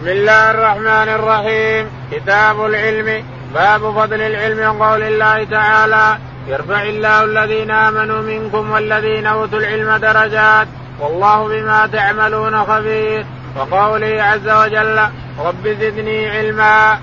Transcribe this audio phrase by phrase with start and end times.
[0.00, 1.90] بسم الله الرحمن الرحيم.
[2.12, 3.24] كتاب العلم.
[3.54, 10.66] باب فضل العلم قول الله تعالى يرفع الله الذين آمنوا منكم والذين أوتوا العلم درجات.
[11.00, 13.24] والله بما تعملون خبير.
[13.56, 15.00] وقوله عز وجل
[15.38, 16.98] رب زدني علما.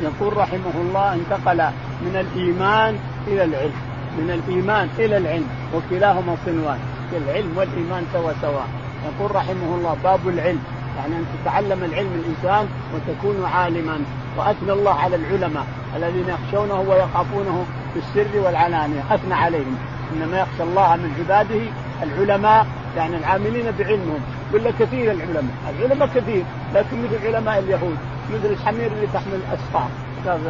[0.00, 1.60] يقول رحمه الله انتقل
[2.02, 3.80] من الإيمان إلى العلم.
[4.18, 5.48] من الإيمان إلى العلم.
[5.74, 6.78] وكلاهما صنوان.
[7.12, 8.64] العلم والإيمان سوا سوا.
[9.04, 10.83] يقول رحمه الله باب العلم.
[10.96, 13.98] يعني أن تتعلم العلم الإنسان وتكون عالما.
[14.36, 17.64] وأثنى الله على العلماء الذين يخشونه ويخافونه
[17.94, 19.02] في السر والعلانية.
[19.10, 19.76] أثنى عليهم.
[20.12, 21.60] إنما يخشى الله من عباده
[22.02, 24.20] العلماء يعني العاملين بعلمهم.
[24.52, 25.54] ولا كثير العلماء.
[25.78, 27.96] العلماء كثير لكن مثل علماء اليهود
[28.34, 29.88] مثل الحمير اللي تحمل الاسفار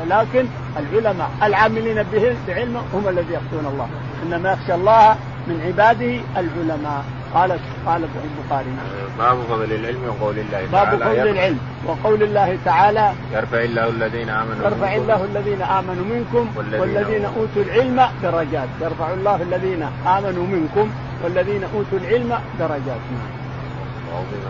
[0.08, 3.88] لكن العلماء العاملين به بعلمه هم الذين يخشون الله.
[4.22, 5.16] إنما يخشى الله
[5.48, 7.04] من عباده العلماء.
[7.34, 8.72] قال قال البخاري.
[9.18, 10.96] باب فضل العلم وقول الله تعالى.
[10.96, 13.12] باب فضل العلم وقول الله تعالى.
[13.32, 18.68] يرفع الله الذين آمنوا يرفع الله الذين آمنوا منكم والذين, والذين أوتوا العلم درجات.
[18.80, 20.90] يرفع الله الذين آمنوا منكم
[21.24, 23.00] والذين أوتوا العلم درجات.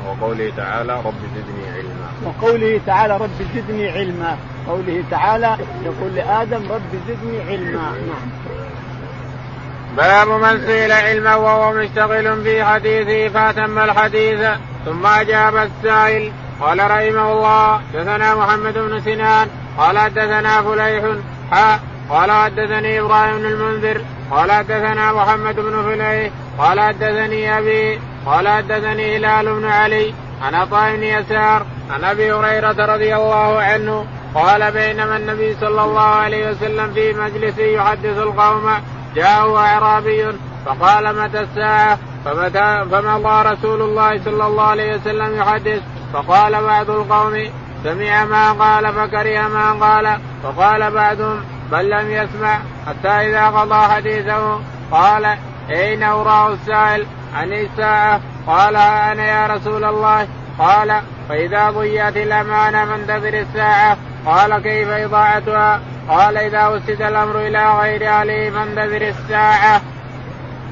[0.06, 2.08] وقوله تعالى رب زدني علما.
[2.26, 4.36] وقوله تعالى رب زدني علما.
[4.68, 7.82] قوله تعالى يقول لآدم رب زدني علما.
[7.82, 8.28] نعم.
[9.96, 14.40] باب من سئل علما وهو مشتغل في حديثه فأتم الحديث
[14.84, 21.04] ثم أجاب السائل قال رحمه الله حدثنا محمد بن سنان قال حدثنا فليح
[21.50, 28.48] حاء قال حدثني إبراهيم بن المنذر قال حدثنا محمد بن فليح قال حدثني أبي قال
[28.48, 35.16] حدثني هلال بن علي عن عطاء يسار عن أبي هريرة رضي الله عنه قال بينما
[35.16, 38.70] النبي صلى الله عليه وسلم في مجلس يحدث القوم
[39.14, 40.26] جاءه أعرابي
[40.66, 45.82] فقال متى الساعة؟ فمتى فمضى رسول الله صلى الله عليه وسلم يحدث.
[46.12, 47.50] فقال بعض القوم
[47.84, 50.18] سمع ما قال فكره ما قال.
[50.42, 52.58] فقال بعضهم بل لم يسمع.
[52.86, 54.60] حتى إذا قضى حديثه
[54.90, 55.36] قال
[55.70, 58.20] أين اراه السائل؟ عن الساعة.
[58.46, 60.28] قال أنا يا رسول الله.
[60.58, 63.96] قال فإذا ضيعت الأمانة فانتظر الساعة.
[64.26, 69.80] قال كيف إضاعتها؟ قال إذا وسد الأمر إلى غير اهله فانتظر الساعة.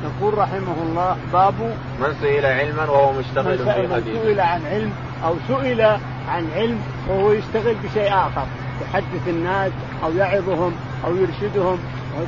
[0.04, 1.54] يقول رحمه الله باب
[2.00, 4.92] من سئل علما وهو مشتغل في حديث سئل عن علم
[5.24, 5.80] أو سئل
[6.28, 8.46] عن علم وهو يشتغل بشيء آخر.
[8.82, 9.72] يحدث الناس
[10.04, 10.72] أو يعظهم
[11.04, 11.78] أو يرشدهم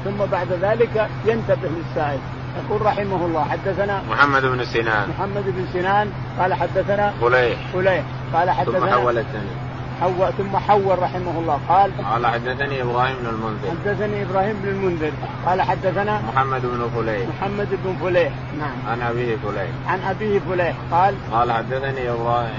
[0.05, 2.19] ثم بعد ذلك ينتبه للسائل.
[2.65, 5.09] يقول رحمه الله حدثنا محمد بن سنان.
[5.09, 7.59] محمد بن سنان قال حدثنا فليح.
[7.73, 8.05] فليح.
[8.35, 9.64] قال حدثنا ثم حول الثاني.
[10.00, 11.60] حول ثم حول رحمه الله.
[11.69, 13.71] قال قال حدثني إبراهيم بن المنذر.
[13.71, 15.12] حدثني إبراهيم بن المنذر.
[15.47, 17.28] قال حدثنا محمد بن فليح.
[17.28, 18.32] محمد بن فليح.
[18.59, 18.77] نعم.
[18.88, 19.71] عن أبيه فليح.
[19.88, 20.77] عن أبيه فليح.
[20.93, 22.09] قال قال حدثني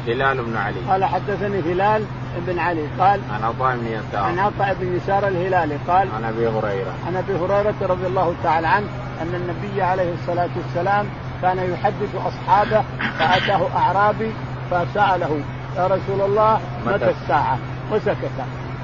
[0.08, 0.80] هلال بن علي.
[0.90, 2.06] قال حدثني هلال
[2.48, 2.88] بن علي.
[3.00, 4.24] قال عن عطاء بن يسار.
[4.24, 5.78] عن عطاء بن يسار الهلالي.
[5.88, 6.94] قال عن أبي هريرة.
[7.08, 8.88] عن أبي هريرة رضي الله تعالى عنه
[9.22, 11.06] أن النبي عليه الصلاة والسلام
[11.42, 12.84] كان يحدث أصحابه
[13.20, 14.32] فأتاه أعرابي
[14.72, 15.42] فسأله.
[15.78, 17.58] يا رسول الله متى؟ الساعة؟
[17.92, 18.32] وسكت.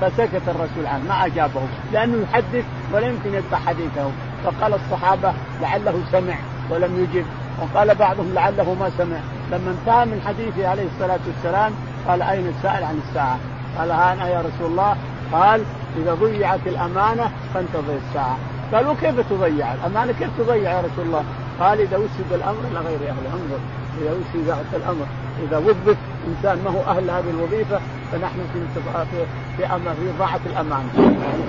[0.02, 1.62] فسكت الرسول عنه ما أجابه
[1.94, 4.12] لأنه يحدث ولا يمكن يتبع حديثه.
[4.44, 6.36] فقال الصحابة لعله سمع
[6.70, 7.26] ولم يجب.
[7.62, 9.18] وقال بعضهم لعله ما سمع.
[9.52, 11.72] لما انتهى من حديثه عليه الصلاة والسلام
[12.08, 13.38] قال أين السائل عن الساعة؟
[13.78, 14.96] قال ها أنا يا رسول الله.
[15.32, 15.64] قال
[15.98, 18.38] إذا ضيعت الأمانة فانتظر الساعة.
[18.74, 21.24] قال وكيف تضيع؟ الأمانة كيف تضيع يا رسول الله؟
[21.60, 23.60] قال إذا وسد الأمر إلى غير اهله انظر.
[24.02, 25.06] إذا وسد الأمر
[25.44, 25.98] إذا وظف
[26.28, 27.80] إنسان ما هو أهل هذه الوظيفة
[28.12, 29.28] فنحن في في
[29.58, 30.90] في, ضاعه الأمانة.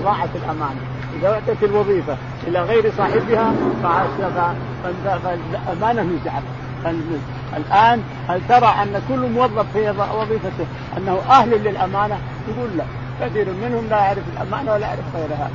[0.03, 0.81] ضاعت الأمانة.
[1.19, 2.17] إذا اعطت الوظيفة
[2.47, 3.53] إلى غير صاحبها
[5.25, 6.43] فالامانه نزعت
[7.57, 10.67] الآن هل ترى أن كل موظف في وظيفته
[10.97, 12.19] أنه أهل للأمانة؟
[12.49, 12.85] يقول لا.
[13.21, 15.51] كثير منهم لا يعرف الأمانة ولا يعرف غيرها.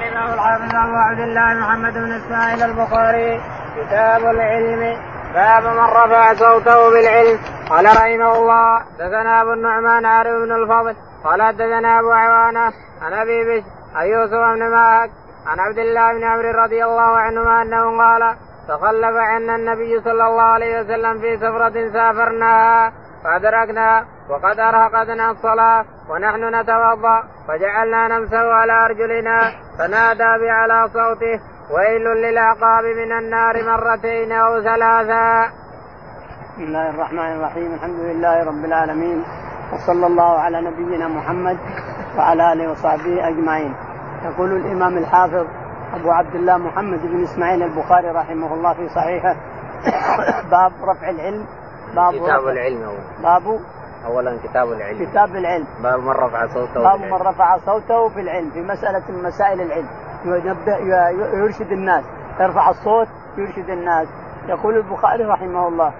[0.00, 3.40] الإمام الحافظ أبو عبد الله محمد بن إسماعيل البخاري
[3.76, 4.96] كتاب العلم.
[5.34, 7.38] باب من رفع صوته بالعلم.
[7.70, 12.72] قال رحمه الله دثنا أبو النعمان عارف بن الفضل قال دثنا أبو عوانة
[13.02, 15.10] عن أبي بشر عن يوسف بن ماهك
[15.46, 18.36] عن عبد الله بن عمرو رضي الله عنهما أنه قال
[18.68, 22.92] تخلف عنا النبي صلى الله عليه وسلم في سفرة سافرناها
[23.24, 32.84] فأدركنا وقد أرهقتنا الصلاة ونحن نتوضأ فجعلنا نمسه على أرجلنا فنادى بأعلى صوته ويل للعقاب
[32.84, 35.52] من النار مرتين أو ثلاثا.
[36.52, 37.74] بسم الله الرحمن الرحيم.
[37.74, 39.24] الحمد لله رب العالمين.
[39.72, 41.58] وصلى الله على نبينا محمد
[42.18, 43.74] وعلى آله وصحبه أجمعين.
[44.24, 45.46] يقول الإمام الحافظ
[45.94, 49.36] أبو عبد الله محمد بن إسماعيل البخاري رحمه الله في صحيحه.
[50.50, 51.46] باب رفع العلم.
[51.96, 52.92] باب كتاب العلم.
[53.22, 53.60] باب
[54.06, 55.04] اولا كتاب العلم.
[55.04, 55.66] كتاب العلم.
[55.82, 60.07] باب من رفع صوته باب من رفع صوته في العلم في مسألة من مسائل العلم.
[60.24, 60.78] يبدا
[61.38, 62.04] يرشد الناس.
[62.40, 64.08] يرفع الصوت يرشد الناس.
[64.48, 65.92] يقول البخاري رحمه الله.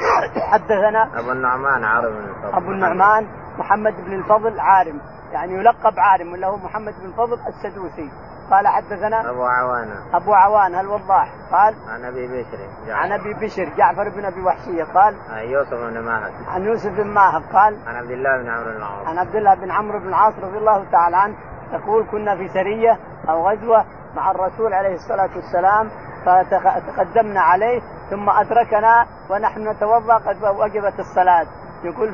[0.52, 2.56] حدثنا أبو النعمان عارم بن الفضل.
[2.56, 3.26] أبو النعمان
[3.58, 5.00] محمد بن الفضل عارم.
[5.32, 8.10] يعني يلقب عارم وله محمد بن الفضل السدوسي.
[8.50, 10.16] قال حدثنا أبو عوانة.
[10.16, 12.58] أبو عوان الوضاح قال عن أبي بشر
[12.88, 14.84] عن أبي بشر جعفر بن أبي وحشية.
[14.84, 16.30] قال عن يوسف بن ماهر.
[16.48, 17.42] عن يوسف بن ماهر.
[17.52, 19.06] قال عن عبد الله بن عمرو بن العاص.
[19.06, 21.34] عن عبد الله بن عمرو بن العاص رضي الله تعالى عنه.
[21.72, 22.98] يقول كنا في سرية
[23.28, 23.84] أو غزوة
[24.16, 25.90] مع الرسول عليه الصلاة والسلام
[26.26, 27.80] فتقدمنا عليه
[28.10, 31.46] ثم أدركنا ونحن نتوضأ قد وجبت الصلاة.
[31.84, 32.08] يقول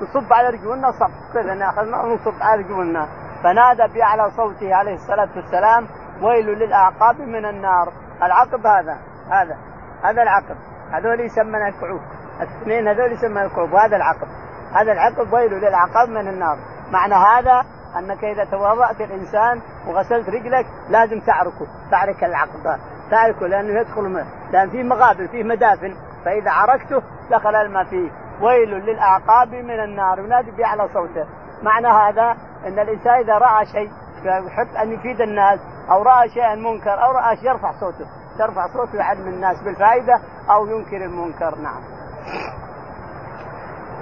[0.00, 1.10] نصب على رجولنا صب.
[1.34, 3.08] كذا أخذنا؟ نصب على رجولنا.
[3.42, 5.86] فنادى باعلى صوته عليه الصلاة والسلام
[6.22, 7.92] ويل للأعقاب من النار.
[8.22, 8.98] العقب هذا
[9.30, 9.56] هذا
[10.04, 10.56] هذا العقب.
[10.92, 12.00] هذول يسمون الكعوب
[12.40, 14.28] الاثنين هذول يسمون الكعوب وهذا العقب.
[14.74, 16.58] هذا العقب ويل للأعقاب من النار.
[16.92, 17.64] معنى هذا
[17.98, 22.78] أنك إذا تواضعت الانسان وغسلت رجلك لازم تعركه تعرك العقب
[23.10, 25.94] تعركه لأنه يدخل لأن فيه مغابر فيه مدافن
[26.24, 28.10] فإذا عركته دخل الماء فيه.
[28.42, 31.26] ويل للأعقاب من النار ينادي باعلى صوته.
[31.62, 33.90] معنى هذا إن الإنسان إذا رأى شيء
[34.24, 35.60] يحب أن يفيد الناس
[35.90, 38.06] أو رأى شيئا منكر أو رأى شيء يرفع صوته
[38.40, 40.20] يرفع صوته يعلم الناس بالفائدة
[40.50, 41.58] أو ينكر المنكر.
[41.58, 41.80] نعم.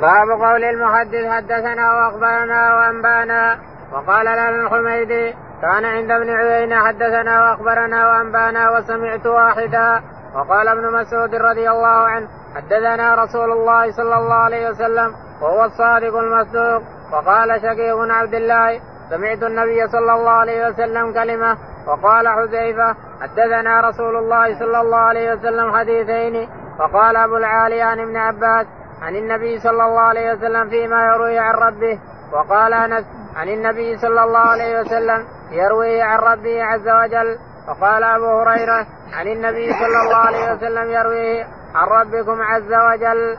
[0.01, 3.59] باب قول المحدث حدثنا وأخبرنا وأنبأنا
[3.93, 10.03] وقال لنا الحميدي كان عند ابن عيينة حدثنا وأخبرنا وأنبأنا وسمعت واحدا.
[10.35, 16.17] وقال ابن مسعود رضي الله عنه حدثنا رسول الله صلى الله عليه وسلم وهو الصادق
[16.17, 16.83] المصدوق.
[17.13, 18.81] وقال شقيق بن عبد الله
[19.11, 21.57] سمعت النبي صلى الله عليه وسلم كلمة.
[21.87, 26.49] وقال حذيفة حدثنا رسول الله صلى الله عليه وسلم حديثين.
[26.81, 28.67] وقال أبو العالي عن ابن عباس
[29.03, 31.99] عن النبي صلى الله عليه وسلم فيما يروي عن ربه.
[32.33, 33.05] وقال أنس
[33.37, 37.39] عن النبي صلى الله عليه وسلم يروي عن ربه عز وجل
[37.69, 41.43] وقال أبو هريرة عن النبي صلى الله عليه وسلم يروي
[41.75, 43.37] عن ربكم عز وجل.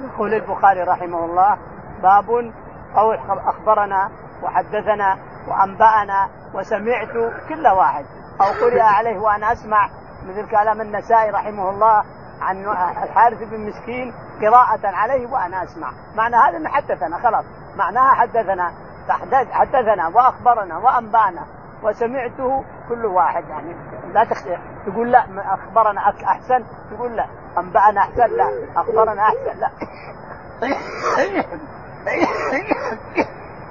[0.00, 1.58] يقول البخاري رحمه الله
[2.02, 2.26] باب
[2.96, 3.18] قول
[3.48, 4.10] أخبرنا
[4.42, 5.18] وحدثنا
[5.48, 8.04] وأنبأنا وسمعت كل واحد
[8.40, 9.88] أو قرئ عليه وأنا أسمع
[10.28, 12.02] مثل كلام النسائي رحمه الله
[12.40, 12.66] عن
[13.02, 17.44] الحارث بن مسكين قراءة عليه وأنا أسمع، معنى هذا أنه حدثنا خلاص،
[17.76, 18.72] معناها حدثنا
[19.50, 21.46] حدثنا وأخبرنا وأنبأنا
[21.82, 23.76] وسمعته كل واحد يعني.
[24.12, 24.56] لا تخشى
[24.86, 26.64] تقول لا أخبرنا أحسن.
[26.90, 27.26] تقول لا
[27.58, 28.36] أنبأنا أحسن.
[28.36, 29.60] لا أخبرنا أحسن.
[29.60, 29.70] لا.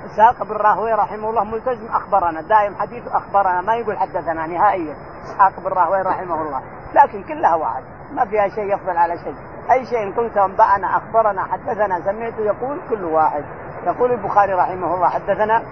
[0.06, 2.42] اسحاق بن راهوي رحمه الله ملتزم أخبرنا.
[2.42, 4.95] دائم حديث أخبرنا ما يقول حدثنا نهائيا.
[5.24, 6.62] اسحاق بن راهوي رحمه الله.
[6.94, 7.83] لكن كلها واحد.
[8.15, 9.35] ما فيها شيء يفضل على شيء.
[9.71, 13.44] أي شيء قلت أنبأنا أخبرنا حدثنا سمعت يقول كل واحد.
[13.85, 15.63] يقول البخاري رحمه الله حدثنا؟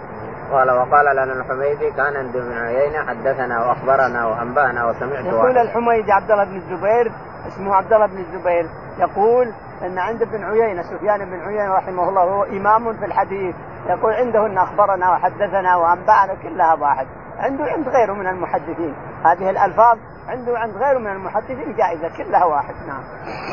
[0.51, 6.31] قال وقال لنا الحميدي كان عند ابن عيينة حدثنا وأخبرنا وأنبأنا وسمعت يقول الحميدي عبد
[6.31, 7.11] الله بن الزبير
[7.47, 8.65] اسمه عبد الله بن الزبير
[8.97, 13.55] يقول إن عند ابن عيينة سفيان بن عيينة رحمه الله هو إمام في الحديث.
[13.87, 17.07] يقول عنده إن أخبرنا وحدثنا وأنبأنا كلها واحد.
[17.39, 18.95] عنده عند غيره من المحدثين
[19.25, 19.97] هذه الألفاظ
[20.27, 23.03] عنده عند غيره من المحدثين جائزة كلها واحد نعم.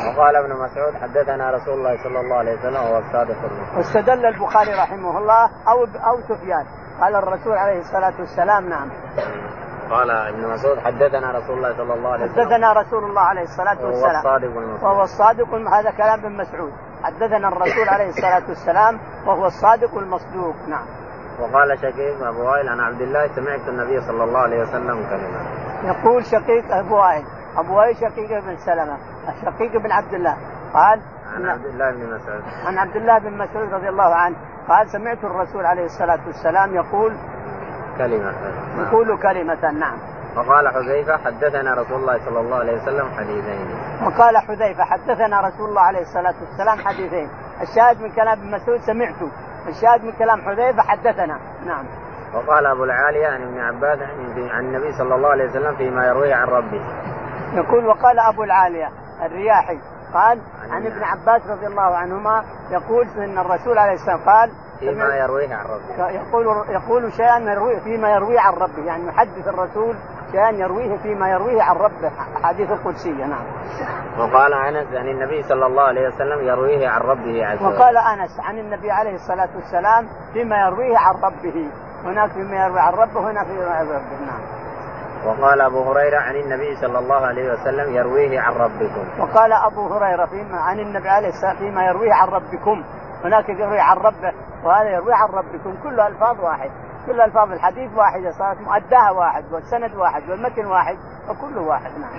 [0.07, 3.77] وقال ابن مسعود حدثنا رسول الله صلى الله عليه وسلم وهو الصادق المصدوق.
[3.77, 6.65] واستدل البخاري رحمه الله أو أو سفيان
[7.01, 8.89] قال الرسول عليه الصلاة والسلام نعم.
[9.89, 13.85] قال ابن مسعود حدثنا رسول الله صلى الله عليه وسلم حدثنا رسول الله عليه الصلاة
[13.85, 16.73] والسلام وهو الصادق المصدوق وهو الصادق هذا كلام ابن مسعود
[17.03, 21.04] حدثنا الرسول عليه الصلاة والسلام وهو الصادق المصدوق نعم.
[21.39, 25.39] وقال شقيق أبو وائل عن عبد الله سمعت النبي صلى الله عليه وسلم كلمة.
[25.83, 27.23] يقول شقيق أبو وائل
[27.57, 28.97] أبو وائل شقيق بن سلمة
[29.41, 30.37] شقيق بن عبد الله.
[30.73, 31.01] قال
[31.35, 32.43] عن عبد الله بن مسعود.
[32.65, 34.35] عن عبد الله بن مسعود رضي الله عنه.
[34.69, 37.13] قال سمعت الرسول عليه الصلاة والسلام يقول
[37.97, 38.33] كلمة.
[38.77, 39.97] يقول كلمة نعم.
[40.35, 43.67] وقال حذيفة حدثنا رسول الله صلى الله عليه وسلم حديثين.
[44.05, 47.29] وقال حذيفة حدثنا رسول الله عليه الصلاة والسلام حديثين.
[47.61, 49.31] الشاهد من كلام ابن مسعود سمعته
[49.67, 51.39] الشاهد من كلام حذيفة حدثنا.
[51.65, 51.85] نعم.
[52.33, 53.99] وقال أبو العالية عن ابن عباس
[54.51, 56.81] عن النبي صلى الله عليه وسلم فيما يرويه عن ربه.
[57.53, 58.89] يقول وقال أبو العالية
[59.25, 59.79] الرياحي
[60.13, 60.41] قال
[60.71, 65.65] عن ابن عباس رضي الله عنهما يقول إن الرسول عليه السلام قال فيما يرويه عن
[65.65, 66.09] ربه.
[66.09, 69.95] يقول يقول شيئا يرويه فيما يرويه عن ربه يعني يحدث الرسول
[70.31, 72.11] شيئا يرويه فيما يرويه عن ربه
[72.43, 73.45] حديث القدسية نعم.
[74.19, 77.75] وقال أنس عن النبي صلى الله عليه وسلم يرويه عن ربه عز وجل.
[77.75, 81.69] وقال أنس عن النبي عليه الصلاة والسلام فيما يرويه عن ربه
[82.03, 84.55] هناك فيما يروي عن ربه هنا فيما يروي عن ربه نعم.
[85.25, 89.21] وقال أبو هريرة عن النبي صلى الله عليه وسلم يرويه عن ربكم.
[89.21, 92.83] وقال أبو هريرة فيما عن النبي عليه الصلاة فيما يرويه عن ربكم
[93.25, 96.71] هناك يروي عن ربه وهذا يروي عن ربكم كل ألفاظ واحد
[97.05, 100.97] كل ألفاظ الحديث واحدة صارت مؤداها واحد والسند واحد والمتن واحد
[101.29, 102.11] وكله واحد نعم.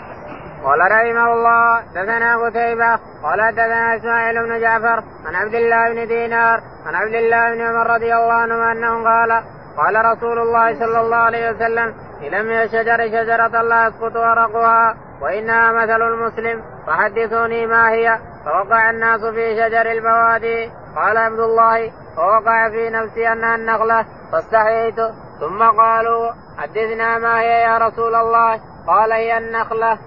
[0.64, 6.60] قال رحمه الله دثنا قتيبة قال دثنا إسماعيل بن جعفر عن عبد الله بن دينار
[6.86, 9.42] عن عبد الله بن عمر رضي الله عنه انه قال
[9.76, 15.72] قال رسول الله صلى الله عليه وسلم إذا من الشجر شجرة لا يسقط ورقها وإنها
[15.72, 22.90] مثل المسلم فحدثوني ما هي فوقع الناس في شجر البوادي قال عبد الله ووقع في
[22.90, 24.96] نفسي أنها النخلة فاستحييت.
[25.40, 29.98] ثم قالوا حدثنا ما هي يا رسول الله؟ قال هي النخلة.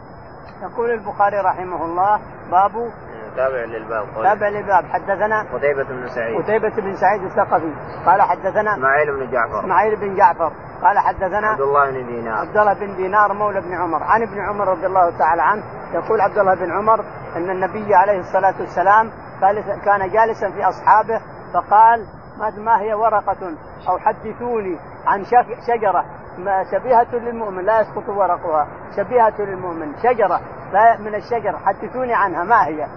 [0.62, 2.20] يقول البخاري رحمه الله
[2.52, 2.92] باب
[3.36, 4.84] تابع للباب تابع للباب.
[4.86, 6.44] حدثنا قتيبة بن سعيد.
[6.44, 7.74] قتيبة بن سعيد الثقفي.
[8.06, 9.60] قال حدثنا إسماعيل بن جعفر.
[9.60, 10.52] إسماعيل بن جعفر.
[10.84, 12.38] قال حدثنا عبد الله بن دينار.
[12.38, 14.04] عبد الله بن دينار مولى بن عمر.
[14.04, 17.00] عن ابن عمر رضي الله تعالى عنه يقول عبد الله بن عمر
[17.36, 19.12] أن النبي عليه الصلاة والسلام
[19.86, 21.22] كان جالسا في أصحابه
[21.54, 22.08] فقال
[22.58, 23.58] ما هي ورقة؟
[23.90, 25.24] أو حدثوني عن
[25.68, 26.06] شجرة.
[26.72, 28.68] شبيهة للمؤمن لا يسقط ورقها.
[28.98, 30.42] شبيهة للمؤمن شجرة.
[30.74, 32.44] لا من الشجر حدثوني عنها.
[32.44, 32.88] ما هي؟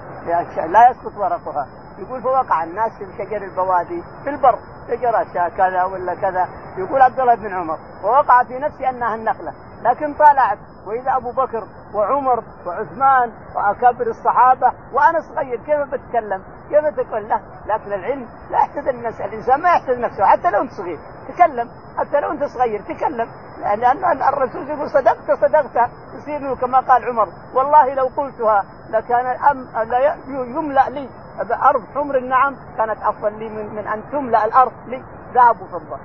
[0.69, 1.67] لا يسقط ورقها.
[1.99, 4.59] يقول فوقع الناس في شجر البوادي في البر.
[4.89, 6.49] شجرة كذا ولا كذا.
[6.79, 9.53] يقول عبد الله بن عمر ووقع في نفسي أنها النخلة.
[9.83, 17.29] لكن طالعت وإذا أبو بكر وعمر وعثمان وأكابر الصحابة وأنا صغير كيف بتكلم؟ كيف تقول
[17.29, 20.99] له؟ لكن العلم لا يحتذ الناس الإنسان ما يحتذ نفسه حتى لو أنت صغير.
[21.29, 21.69] تكلم.
[21.99, 23.29] حتى لو أنت صغير تكلم.
[23.61, 25.91] لأن الرسول يقول صدقت صدقت.
[26.13, 27.29] تصير كما قال عمر.
[27.55, 31.09] والله لو قلتها لكان الأم لا يملأ لي.
[31.39, 35.03] بارض حمر النعم كانت أفضل لي من, من أن تملأ الأرض لي
[35.35, 35.99] ذهب وفضه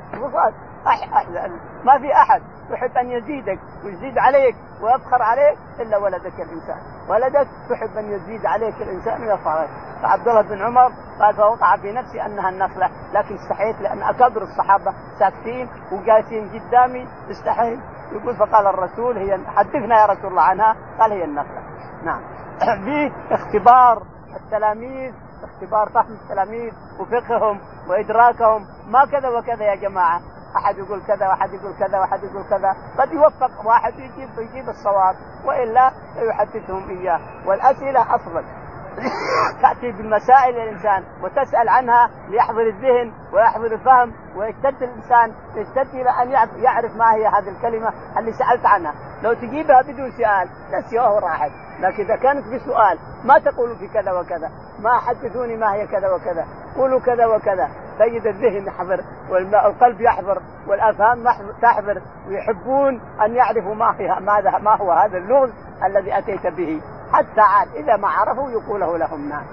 [1.83, 6.77] ما في أحد يحب أن يزيدك ويزيد عليك ويفخر عليك إلا ولدك الإنسان،
[7.09, 9.69] ولدك تحب أن يزيد عليك الإنسان ويفخر عليك،
[10.01, 14.93] فعبد الله بن عمر قال فوقع في نفسي أنها النخلة، لكن استحيت لأن اكابر الصحابة
[15.19, 17.79] ساكتين وجالسين قدامي استحيت،
[18.11, 21.61] يقول فقال الرسول هي حدثنا يا رسول الله عنها، قال هي النخلة.
[22.03, 22.21] نعم.
[22.85, 24.16] في اختبار
[24.47, 25.13] التلاميذ
[25.43, 30.21] اختبار فهم التلاميذ وفقههم وإدراكهم ما كذا وكذا يا جماعة.
[30.57, 32.75] أحد يقول كذا وأحد يقول كذا وأحد يقول كذا.
[32.99, 37.19] قد يوفق واحد يجيب يجيب الصواب وإلا يحدثهم إياه.
[37.45, 38.43] والأسئلة أفضل.
[39.61, 46.31] تاتي بالمسائل الانسان وتسأل عنها ليحضر الذهن ويحضر الفهم ويشتد الإنسان يشتد إلى أن
[46.63, 48.93] يعرف ما هي هذه الكلمة اللي سألت عنها.
[49.23, 51.51] لو تجيبها بدون سؤال نسيوه راحت.
[51.79, 56.45] لكن إذا كانت بسؤال ما تقول في كذا وكذا ما حدثوني ما هي كذا وكذا
[56.75, 57.69] قولوا كذا وكذا.
[57.99, 61.23] تجد الذهن يحضر والقلب يحضر والأفهام
[61.61, 65.49] تحضر ويحبون أن يعرفوا ما هي ماذا ما هو هذا اللغز
[65.85, 66.81] الذي أتيت به.
[67.13, 69.45] حتى عاد إذا ما عرفوا يقوله لهم نعم.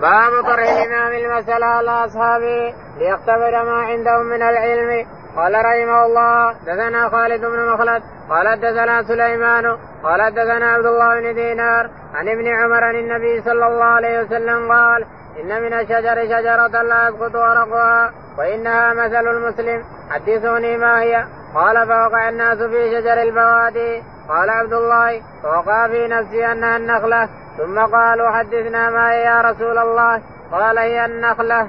[0.00, 5.06] باب طرح الإمام المسألة على أصحابه ليختبر ما عندهم من العلم.
[5.36, 11.34] قال رحمه الله دثنا خالد بن مخلد قال دثنا سليمان قال دثنا عبد الله بن
[11.34, 15.06] دينار عن ابن عمر عن النبي صلى الله عليه وسلم قال
[15.40, 22.28] إن من الشجر شجرة لا يسقط ورقها وإنها مثل المسلم حدثوني ما هي؟ قال فوقع
[22.28, 24.02] الناس في شجر البوادي.
[24.28, 27.28] قال عبد الله فوقع في نفسي أنها النخلة.
[27.56, 31.68] ثم قالوا حدثنا ما هي يا رسول الله؟ قال هي النخلة.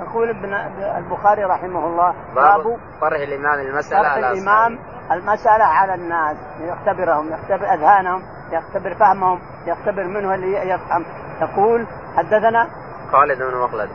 [0.00, 0.54] يقول ابن
[0.96, 4.78] البخاري رحمه الله باب طرح الإمام المسألة طرح على الإمام
[5.12, 11.04] المسألة على الناس يختبرهم يختبر أذهانهم يختبر فهمهم يختبر منه اللي يفهم.
[11.40, 12.68] يقول حدثنا
[13.12, 13.90] خالد بن مخلد.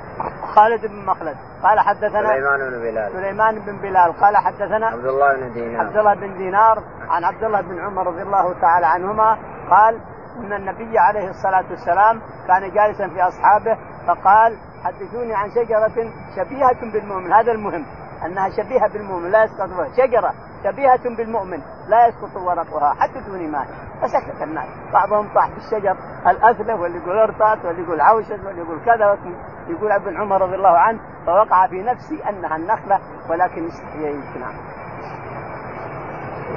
[0.55, 1.37] خالد بن مخلد.
[1.63, 3.11] قال حدثنا سليمان بن بلال.
[3.11, 4.13] سليمان بن بلال.
[4.21, 5.85] قال حدثنا عبد الله بن دينار.
[5.85, 9.37] عبد الله بن دينار عن عبد الله بن عمر رضي الله تعالى عنهما
[9.69, 9.99] قال
[10.39, 13.77] إن النبي عليه الصلاة والسلام كان جالسا في أصحابه
[14.07, 17.33] فقال حدثوني عن شجرة شبيهة بالمؤمن.
[17.33, 17.85] هذا المهم
[18.25, 20.33] أنها شبيهة بالمؤمن لا يسقط شجرة
[20.63, 22.93] شبيهة بالمؤمن لا يسقط ورقها.
[22.99, 23.65] حدثوني ما
[24.01, 24.67] فسكت الناس.
[24.93, 25.97] بعضهم طاح في الشجر
[26.27, 29.17] الاثلف واللي يقول ارطات واللي يقول عوشد واللي يقول كذا
[29.67, 34.53] يقول ابن عمر رضي الله عنه فوقع في نفسي أنها النخلة ولكن استحييت نعم.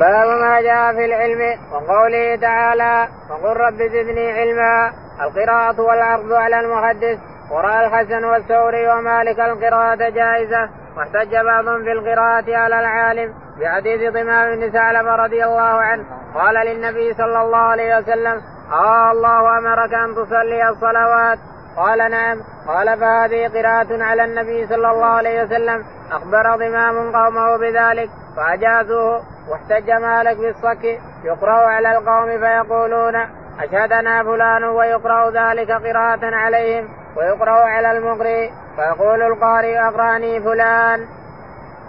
[0.01, 4.93] باب ما جاء في العلم وقوله تعالى وقل رب زدني علما.
[5.21, 7.19] القراءة والعرض على المحدث.
[7.51, 14.71] ورأى الحسن والثوري ومالك القراءة جائزة واحتج بعضهم في القراءة على العالم بحديث ضمام بن
[14.71, 16.05] ثعلبة رضي الله عنه.
[16.35, 18.41] قال للنبي صلى الله عليه وسلم
[18.73, 21.39] آه الله أمرك أن تصلي الصلوات.
[21.77, 22.41] قال نعم.
[22.69, 25.85] قال فهذه قراءة على النبي صلى الله عليه وسلم.
[26.13, 29.23] أخبر ضمام قومه بذلك فأجازوه.
[29.49, 30.85] واحتج مالك بالصك
[31.25, 33.17] يقرأ على القوم فيقولون
[33.61, 37.04] أشهدنا فلان ويقرأ ذلك قراءة عليهم.
[37.17, 41.07] ويقرأ على المقرئ فيقول القارئ أقرأني فلان.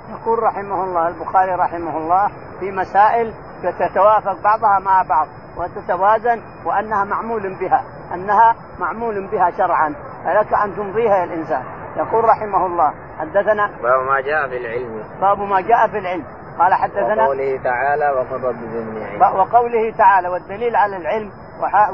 [0.09, 2.27] يقول رحمه الله البخاري رحمه الله
[2.59, 5.27] في مسائل تتوافق بعضها مع بعض
[5.57, 9.95] وتتوازن وأنها معمول بها أنها معمول بها شرعا.
[10.25, 11.63] فلك أن تمضيها يا الإنسان؟
[11.97, 15.03] يقول رحمه الله حدثنا باب ما جاء في العلم.
[15.21, 16.25] باب ما جاء في العلم.
[16.59, 21.31] قال حدثنا وقوله تعالى وفضل بزدني علم وقوله تعالى والدليل على العلم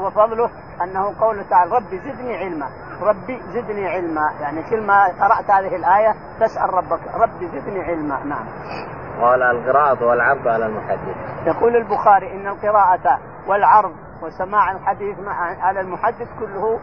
[0.00, 0.50] وفضله
[0.82, 2.68] أنه قوله تعالى ربي زدني علما.
[3.02, 4.32] ربي زدني علما.
[4.40, 7.00] يعني كل ما قرأت هذه الآية تسأل ربك.
[7.14, 8.24] ربي زدني علما.
[8.24, 8.46] نعم.
[9.20, 11.16] قال القراءة والعرض على المحدث.
[11.46, 13.92] يقول البخاري إن القراءة والعرض
[14.22, 16.78] وسماع الحديث مع على المحدث كله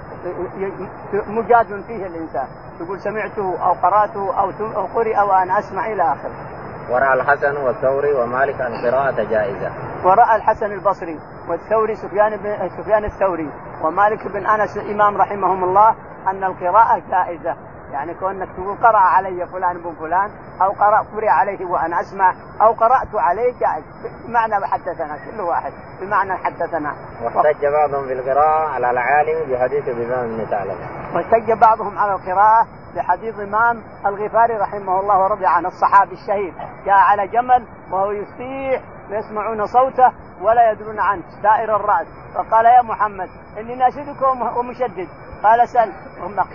[1.28, 2.48] مجاز فيه الإنسان.
[2.82, 4.40] يقول سمعته أو قراته
[4.76, 6.59] أو قرئ وأنا أسمع إلى آخره.
[6.90, 9.72] وراى الحسن والثوري ومالك أن القراءة جائزة.
[10.04, 11.20] وراى الحسن البصري
[11.50, 13.52] والثوري سفيان بن سفيان الثوري
[13.84, 15.96] ومالك بن أنس الإمام رحمهم الله
[16.28, 17.56] أن القراءة جائزة.
[17.92, 20.30] يعني كونك تقول قرأ علي فلان بن فلان
[20.62, 23.84] أو قرأ قرئ عليه وأنا أسمع أو قرأت عليه جائز.
[24.28, 25.72] بمعنى حدثنا كل واحد.
[26.02, 26.94] بمعنى حدثنا.
[27.24, 34.58] واحتج بعضهم بالقراءة على العالم بحديث بن ثعلبة واحتج بعضهم على القراءة بحديث إمام الغفاري
[34.58, 36.54] رحمه الله ورضي عنه الصحابي الشهيد.
[36.86, 42.08] جاء على جمل وهو يصيح ويسمعون صوته ولا يدرون عنه سائر الرأس.
[42.36, 43.30] فقال يا محمد
[43.60, 45.08] إني ناشدكم ومشدد.
[45.44, 45.92] قال سل.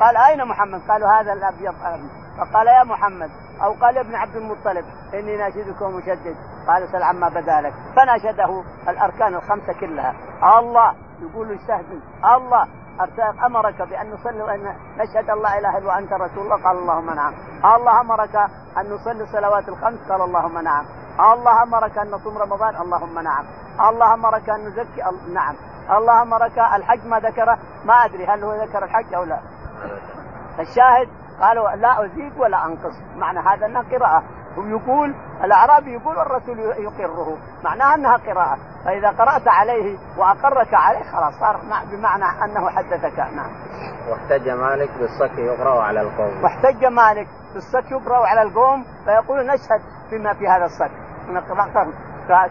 [0.01, 1.75] قال أين محمد؟ قالوا هذا الأبيض.
[2.39, 3.31] فقال يا محمد
[3.63, 6.37] أو قال يا ابن عبد المطلب إني ناشدكم مشدد
[6.67, 10.15] قال سل عما بدا لك فناشده الأركان الخمسة كلها.
[10.59, 10.95] الله!
[11.23, 11.99] يقول يستهزئ
[12.37, 12.67] الله
[13.47, 16.63] أمرك بأن نصلي وأن نشهد الله إله إلا وانت رسول الله.
[16.65, 17.33] قال اللهم نعم.
[17.75, 18.37] الله أمرك
[18.79, 20.11] أن نصلي الصلوات الخمس.
[20.11, 20.85] قال اللهم نعم.
[21.33, 22.77] الله أمرك أن نصوم رمضان.
[22.77, 23.45] اللهم نعم.
[23.89, 25.03] الله أمرك أن نزكي.
[25.35, 25.55] نعم.
[25.91, 27.07] الله أمرك الحج.
[27.07, 29.39] ما ذكره ما أدري هل هو ذكر الحج أو لا.
[30.59, 31.09] الشاهد
[31.41, 32.97] قالوا لا أزيد ولا أنقص.
[33.17, 34.23] معنى هذا أنها قراءة.
[34.59, 35.15] يقول
[35.45, 37.37] الأعرابي يقول والرسول يقره.
[37.65, 38.59] معناها أنها قراءة.
[38.85, 41.61] فإذا قرأت عليه وأقرك عليه خلاص صار
[41.93, 43.19] بمعنى أنه حدثك.
[43.19, 43.51] نعم.
[44.09, 46.43] واحتج مالك بالصك يقرأ على القوم.
[46.43, 50.91] واحتج مالك بالصك يقرأ على القوم فيقول نشهد فيما في هذا الصك.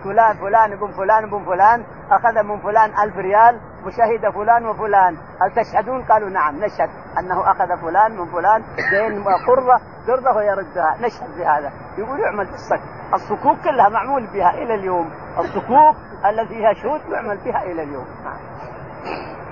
[0.03, 5.17] فلان فلان بن فلان بن فلان أخذ من فلان ألف ريال وشهد فلان وفلان.
[5.41, 10.97] هل تشهدون؟ قالوا نعم نشهد أنه أخذ فلان من فلان دين قرضه قرضه ويردها.
[11.01, 11.71] نشهد بهذا.
[11.97, 12.81] يقول يعمل بالصك
[13.13, 15.09] الصكوك كلها معمول بها إلى اليوم.
[15.39, 15.95] الصكوك
[16.29, 18.05] التي فيها شهود يعمل بها إلى اليوم.
[18.23, 18.37] نعم.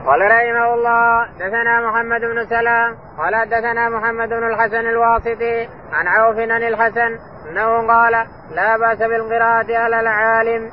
[0.05, 6.37] قال رحمه الله دثنا محمد بن سلام قال دثنا محمد بن الحسن الواسطي عن عوف
[6.37, 10.71] عن الحسن أنه قال لا بأس بالقراءة على العالم.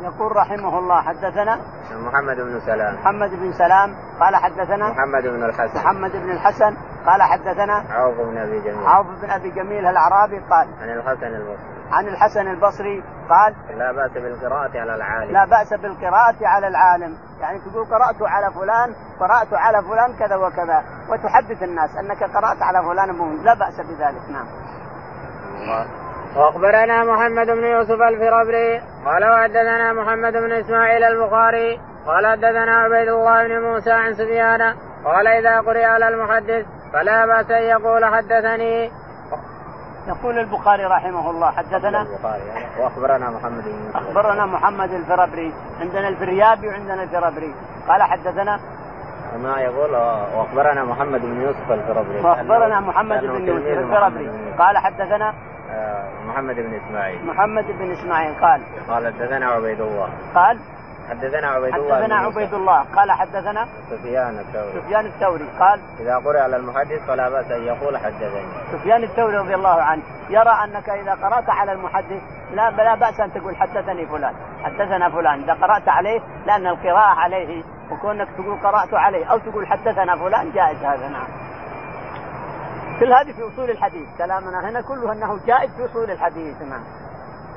[0.00, 1.58] يقول رحمه الله حدثنا
[1.92, 2.94] محمد بن سلام.
[2.94, 5.78] محمد بن سلام قال حدثنا محمد بن الحسن.
[5.78, 8.86] محمد بن الحسن قال حدثنا عوف بن أبي جميل.
[8.86, 14.12] عوف بن أبي جميل الأعرابي قال عن الحسن البصري عن الحسن البصري قال لا بأس
[14.12, 15.32] بالقراءة على العالم.
[15.32, 17.16] لا بأس بالقراءة على العالم.
[17.40, 20.82] يعني تقول قرأت على فلان قرأت على فلان كذا وكذا.
[21.08, 24.30] وتحدث الناس أنك قرأت على فلان لا بأس بذلك.
[24.30, 24.46] نعم.
[26.36, 33.48] وأخبرنا محمد بن يوسف الفرابري قال وحدثنا محمد بن إسماعيل البخاري قال حدثنا عبيد الله
[33.48, 34.74] بن موسى عن سفيان
[35.04, 38.90] قال إذا قرئ على المحدث فلا بأس أن يقول حدثني
[40.06, 42.42] يقول البخاري رحمه الله حدثنا البخاري
[42.80, 45.54] وأخبرنا محمد بن أخبرنا محمد الفرابري.
[45.80, 47.54] عندنا الفريابي وعندنا الفرابري.
[47.88, 48.60] قال حدثنا
[49.42, 49.94] ما يقول
[50.36, 52.20] وأخبرنا محمد بن يوسف الفرابري.
[52.20, 54.30] وأخبرنا محمد بن يوسف الفرابري.
[54.58, 55.34] قال حدثنا
[55.70, 57.26] آه، محمد بن إسماعيل.
[57.26, 58.34] محمد بن إسماعيل.
[58.40, 60.08] قال قال حدثنا عبيد الله.
[60.34, 60.58] قال
[61.12, 62.80] حدثنا عبيد الله حدثنا عبيد الله.
[62.96, 64.80] قال حدثنا سفيان الثوري.
[64.80, 65.48] سفيان الثوري.
[65.60, 68.46] قال إذا قرئ على المحدث فلا بأس أن يقول حدثني.
[68.72, 72.22] سفيان الثوري رضي الله عنه يرى أنك إذا قرأت على المحدث
[72.52, 75.42] لا لا بأس أن تقول حدثني فلان حدثنا فلان.
[75.42, 80.78] إذا قرأت عليه لأن القراءة عليه وكونك تقول قرأت عليه أو تقول حدثنا فلان جائز
[80.84, 81.26] هذا نعم.
[83.00, 84.08] كل هذه في أصول الحديث.
[84.18, 86.84] كلامنا هنا كله أنه جائز في أصول الحديث نعم.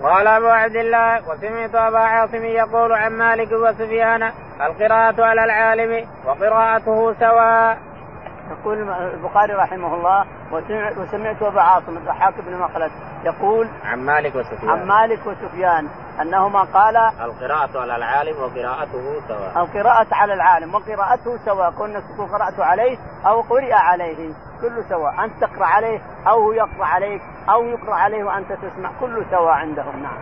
[0.04, 4.32] قال أبو عبد الله وسمعت أبا عاصم يقول عن مالك وسفيان
[4.62, 7.78] القراءة على العالم وقراءته سواء.
[8.52, 10.26] يقول البخاري رحمه الله
[10.98, 12.92] وسمعت ابا عاصم الضحاك بن مخلد
[13.24, 14.70] يقول عن مالك وسفيان.
[14.70, 15.88] عن مالك وسفيان
[16.22, 19.64] أنهما قال القراءة على العالم وقراءته سواء.
[19.64, 25.66] القراءة على العالم وقراءته سواء كنا قرأت عليه أو قرئ عليه كله سواء أنت تقرأ
[25.66, 30.18] عليه أو هو يقرأ عليك أو يقرأ عليه وأنت تسمع كله سواء عندهم نعم.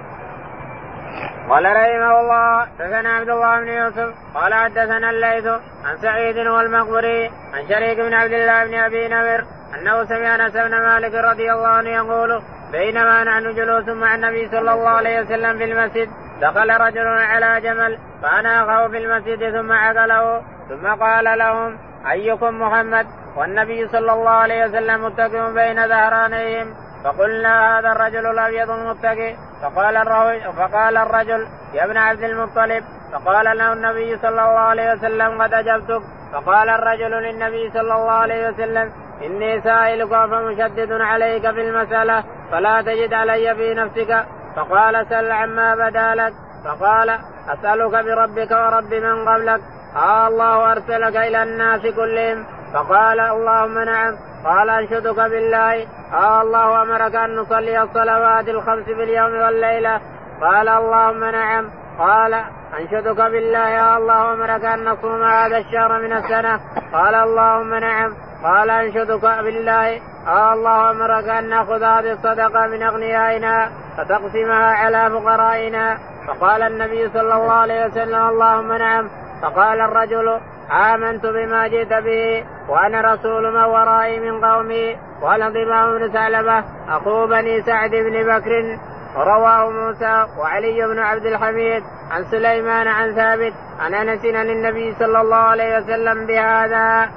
[1.49, 5.47] قال رحمه الله حدثنا عبد الله بن يوسف قال حدثنا الليث
[5.85, 9.43] عن سعيد والمقبري عن شريك بن عبد الله بن أبي نمر
[9.75, 14.71] أنه سمع أنس بن مالك رضي الله عنه يقول بينما نحن جلوس مع النبي صلى
[14.73, 16.09] الله عليه وسلم في المسجد
[16.41, 21.77] دخل رجل على جمل فاناخه في المسجد ثم عقله ثم قال لهم
[22.11, 26.73] أيكم محمد؟ والنبي صلى الله عليه وسلم متكئ بين ظهرانيهم.
[27.03, 32.83] فقلنا هذا الرجل الأبيض المتكئ فقال الرجل فقال الرجل يا ابن عبد المطلب.
[33.13, 36.01] فقال له النبي صلى الله عليه وسلم قد اجبتك
[36.33, 38.91] فقال الرجل للنبي صلى الله عليه وسلم
[39.25, 44.25] إني سائلك فمشدد عليك في المسألة فلا تجد علي في نفسك.
[44.55, 46.33] فقال سل عما بدا لك
[46.65, 47.09] فقال
[47.49, 49.61] أسألك بربك ورب من قبلك.
[49.95, 52.45] آه الله أرسلك إلى الناس كلهم.
[52.73, 54.32] فقال اللهم نعم.
[54.45, 55.87] قال أنشدك بالله.
[56.13, 60.01] آه الله أمرك أن نصلي الصلوات الخمس في اليوم والليلة.
[60.41, 61.69] قال اللهم نعم.
[61.99, 62.33] قال
[62.79, 63.69] أنشدك بالله.
[63.69, 66.59] يا الله أمرك أن نصوم هذا الشهر من السنة.
[66.93, 68.13] قال اللهم نعم.
[68.43, 70.01] قال أنشدك بالله.
[70.27, 75.97] آه الله أمرك أن نأخذ هذه الصدقة من أغنيائنا فتقسمها على فقرائنا.
[76.27, 79.09] فقال النبي صلى الله عليه وسلم اللهم نعم.
[79.41, 80.39] فقال الرجل
[80.71, 84.97] آمنت بما جئت به وأنا رسول من ورائي من قومي.
[85.21, 88.77] وأنا ضمام بن ثعلبة أخو بني سعد بن بكر
[89.15, 95.21] رواه موسى وعلي بن عبد الحميد عن سليمان عن ثابت عن أنس عن النبي صلى
[95.21, 97.09] الله عليه وسلم بهذا.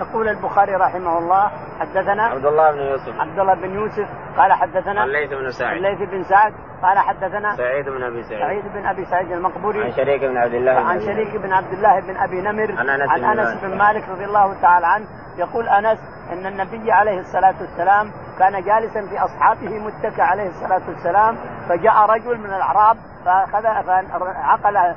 [0.00, 1.50] يقول البخاري رحمه الله
[1.80, 3.20] حدثنا عبد الله بن يوسف.
[3.20, 5.76] عبد الله بن يوسف قال حدثنا الليث بن سعد.
[5.76, 8.40] الليث بن سعد قال حدثنا سعيد بن أبي سعيد.
[8.40, 9.84] سعيد بن أبي سعيد المقبوري.
[9.84, 12.78] عن شريك بن عبد الله عن شريك بن عبد الله بن أبي نمر.
[12.78, 15.06] عن أنس, عن أنس بن مالك رضي الله تعالى عنه.
[15.38, 15.98] يقول أنس
[16.32, 21.36] إن النبي عليه الصلاة والسلام كان جالسا في أصحابه متكئ عليه الصلاة والسلام
[21.68, 23.66] فجاء رجل من الأعراب فأخذ
[24.36, 24.94] عقل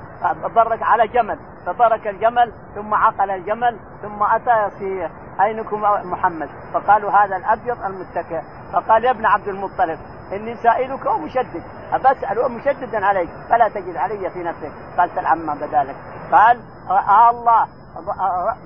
[0.56, 5.10] برك على جمل فبرك الجمل ثم عقل الجمل ثم أتى في
[5.42, 8.42] اينكم محمد فقالوا هذا الأبيض المتكئ
[8.74, 10.00] فقال يا ابن عبد المطلب
[10.36, 13.30] إني سائلك ومشدد ابسال ومشددا عليك.
[13.50, 14.72] فلا تجد علي في نفسك.
[14.98, 15.96] قال سل عما بدا لك
[16.32, 17.68] قال آه الله.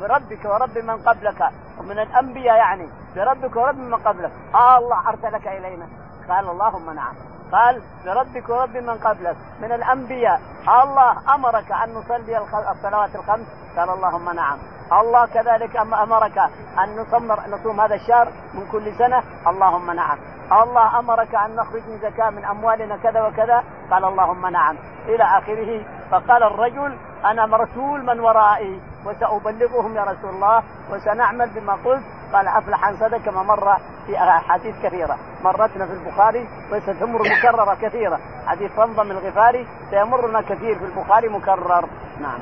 [0.02, 1.42] بربك ورب من قبلك.
[1.80, 2.88] ومن الأنبياء يعني.
[3.16, 4.32] بربك ورب من قبلك.
[4.56, 5.88] آه الله أرسلك إلينا.
[6.30, 7.16] قال اللهم نعم.
[7.52, 10.42] قال بربك ورب من قبلك من الأنبياء.
[10.84, 12.38] الله أمرك أن نصلي
[12.72, 14.58] الصلوات الخمس؟ قال اللهم نعم.
[14.92, 16.38] الله كذلك أمرك
[16.84, 20.18] أن نصوم نصوم هذا الشهر من كل سنة؟ اللهم نعم.
[20.52, 24.76] الله أمرك أن نخرج من زكاة من أموالنا كذا وكذا؟ قال اللهم نعم.
[25.06, 25.86] إلى آخره.
[26.12, 28.82] فقال الرجل أنا رسول من ورائي.
[29.08, 32.04] وسأبلغهم يا رسول الله وسنعمل بما قلت.
[32.34, 35.18] قال أفلح عن صدق كما مر في أحاديث كثيرة.
[35.44, 38.20] مرتنا في البخاري وستمر مكررة كثيرة.
[38.48, 41.86] حديث فنضم الغفاري سيمرنا كثير في البخاري مكرر.
[42.22, 42.40] نعم.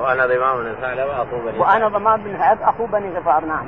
[0.00, 3.44] وأنا ضمام بن ثعلب اخو بني وأنا ضمام بن ثعلب اخو بني غفار.
[3.44, 3.66] نعم.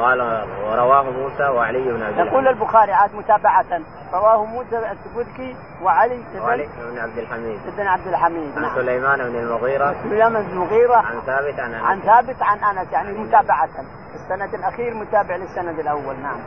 [0.00, 3.80] قال ورواه موسى وعلي بن عبد يقول البخاري عاد متابعة.
[4.12, 7.60] رواه موسى السبكي وعلي وعلي بن عبد الحميد.
[7.76, 8.52] بن عبد الحميد.
[8.56, 8.74] عن نعم.
[8.74, 9.94] سليمان بن المغيرة.
[10.02, 10.96] سليمان بن المغيرة.
[10.96, 11.84] عن ثابت عن أنس.
[11.84, 13.68] عن ثابت عن أنس يعني متابعة.
[14.14, 16.16] السند الأخير متابع للسند الأول.
[16.22, 16.40] نعم.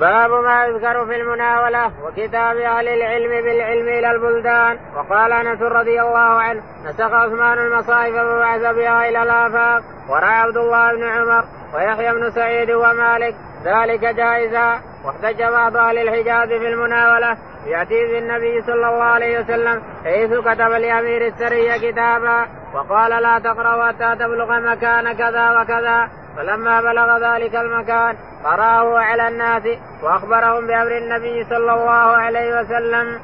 [0.00, 4.78] باب ما يذكر في المناولة وكتاب أهل العلم بالعلم إلى البلدان.
[4.96, 9.82] وقال أنس رضي الله عنه نسخ عثمان المصائف فبعث بها إلى الآفاق.
[10.08, 11.44] ورأى عبد الله بن عمر.
[11.74, 13.34] ويحيى بن سعيد ومالك
[13.64, 14.80] ذلك جائزا.
[15.04, 17.36] واحتج بعض أهل الحجاز في المناولة.
[17.66, 24.16] يأتي النبي صلى الله عليه وسلم حيث كتب لأمير السرية كتابا وقال لا تقرأوا حتى
[24.24, 26.08] تبلغ مكان كذا وكذا.
[26.36, 29.62] فلما بلغ ذلك المكان قرأه على الناس
[30.02, 33.20] وأخبرهم بأمر النبي صلى الله عليه وسلم.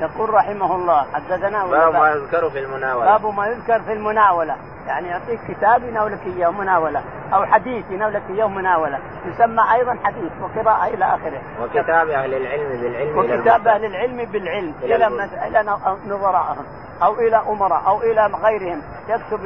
[0.00, 3.04] يقول رحمه الله حدثنا باب ما يذكر في المناولة.
[3.04, 4.56] باب ما يذكر في المناولة.
[4.86, 7.02] يعني يعطيك كتاب يناولك لك إياه مناولة
[7.34, 8.98] أو حديث يناولك لك إياه مناولة.
[9.26, 11.40] يسمى أيضا حديث وقراءة إلى آخره.
[11.62, 15.06] وكتاب أهل العلم بالعلم وكتاب أهل العلم بالعلم إلى
[15.46, 16.64] إلى نظرائهم
[17.02, 18.82] أو إلى أمراء أو إلى غيرهم.
[19.08, 19.40] يكتب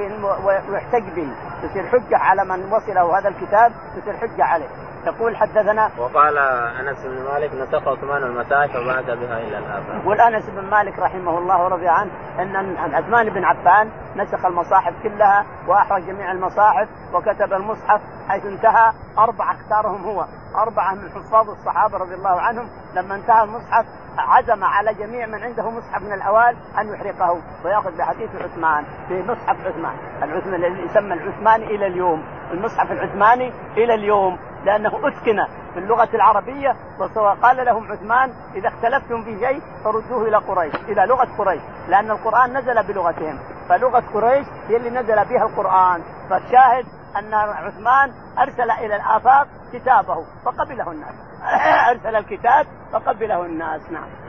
[0.44, 1.28] ويحتج به.
[1.62, 4.68] تصير حجة على من وصله هذا الكتاب تصير حجة عليه.
[5.08, 10.02] يقول حدثنا وقال أنس بن مالك نسخ عثمان المساجد وبعث بها إلى الافاق.
[10.02, 15.44] يقول أنس بن مالك رحمه الله ورضي عنه أن عثمان بن عفان نسخ المصاحف كلها
[15.68, 18.92] واحرق جميع المصاحف وكتب المصحف حيث انتهى.
[19.18, 20.24] اربعه اختارهم هو.
[20.56, 22.68] اربعه من حفاظ الصحابة رضي الله عنهم.
[22.94, 23.86] لما انتهى المصحف
[24.18, 29.66] عزم على جميع من عنده مصحف من الأوائل أن يحرقه ويأخذ بحديث عثمان في مصحف
[29.66, 29.96] عثمان.
[30.22, 32.22] العثمان الذي يسمى العثماني إلى اليوم.
[32.50, 34.38] المصحف العثماني إلى اليوم.
[34.64, 36.76] لأنه اتقن في اللغة العربية
[37.16, 42.58] وقال لهم عثمان إذا اختلفتم في شيء فردوه إلى قريش إلى لغة قريش لأن القرآن
[42.58, 49.46] نزل بلغتهم فلغة قريش هي اللي نزل بها القرآن فالشاهد أن عثمان أرسل إلى الآفاق
[49.72, 51.14] كتابه فقبله الناس.
[51.90, 54.27] أرسل الكتاب فقبله الناس نعم.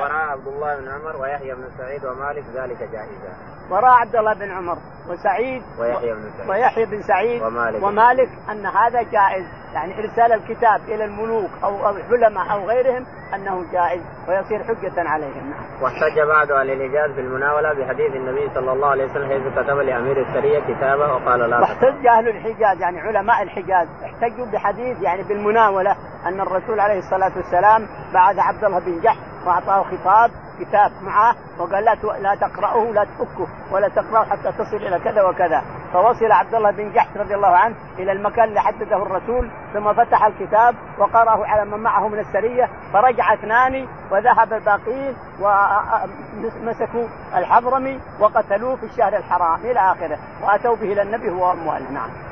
[0.00, 3.32] وراى عبد الله بن عمر ويحيى بن سعيد ومالك ذلك جائزا.
[3.70, 4.76] وراى عبد الله بن عمر
[5.08, 9.46] وسعيد ويحيى بن سعيد ويحيى بن سعيد ومالك, ومالك أن هذا جائز.
[9.74, 15.50] يعني إرسال الكتاب إلى الملوك أو العلماء أو غيرهم أنه جائز ويصير حجة عليهم.
[15.50, 15.82] نعم.
[15.82, 20.28] واحتج بعض أهل الحجاز في المناوله بحديث النبي صلى الله عليه وسلم حيث كتب لأمير
[20.28, 25.96] السريه كتابه وقال لا واحتج أهل الحجاز يعني علماء الحجاز احتجوا بحديث يعني بالمناولة
[26.26, 30.30] أن الرسول عليه الصلاة والسلام بعد عبد الله بن جحش واعطاه خطاب
[30.60, 35.62] كتاب معه وقال لا لا تقرأه لا تفكه ولا تقرأه حتى تصل إلى كذا وكذا.
[35.92, 40.24] فوصل عبد الله بن جحش رضي الله عنه إلى المكان اللي حدده الرسول ثم فتح
[40.24, 48.86] الكتاب وقرأه على من معه من السرية فرجع اثنان وذهب الباقين ومسكوا الحضرمي وقتلوه في
[48.86, 51.54] الشهر الحرام إلى آخره وأتوا به إلى النبي هو
[51.92, 52.25] نعم.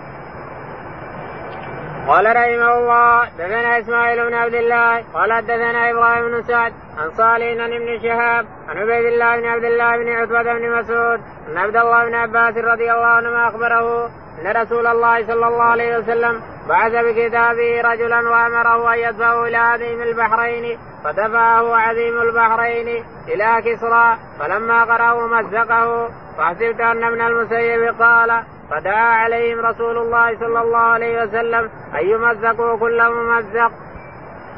[2.09, 7.63] قال رحمه الله دثنا إسماعيل بن عبد الله قال حدثنا إبراهيم بن سعد عن صالح
[7.63, 11.77] عن ابن شهاب عن عبيد الله بن عبد الله بن عتبة بن مسعود عن عبد
[11.77, 14.07] الله بن عباس رضي الله عنهما أخبره
[14.41, 20.03] أن رسول الله صلى الله عليه وسلم بعث بكتابه رجلا وأمره أن يدفعه إلى عظيم
[20.03, 28.43] البحرين فدفعه عظيم البحرين إلى كسرى فلما قرأه مزقه فحسبت أن ابن المسيب قال
[28.75, 33.73] فدعا عليهم رسول الله صلى الله عليه وسلم أن يمزقوا كل ممزق.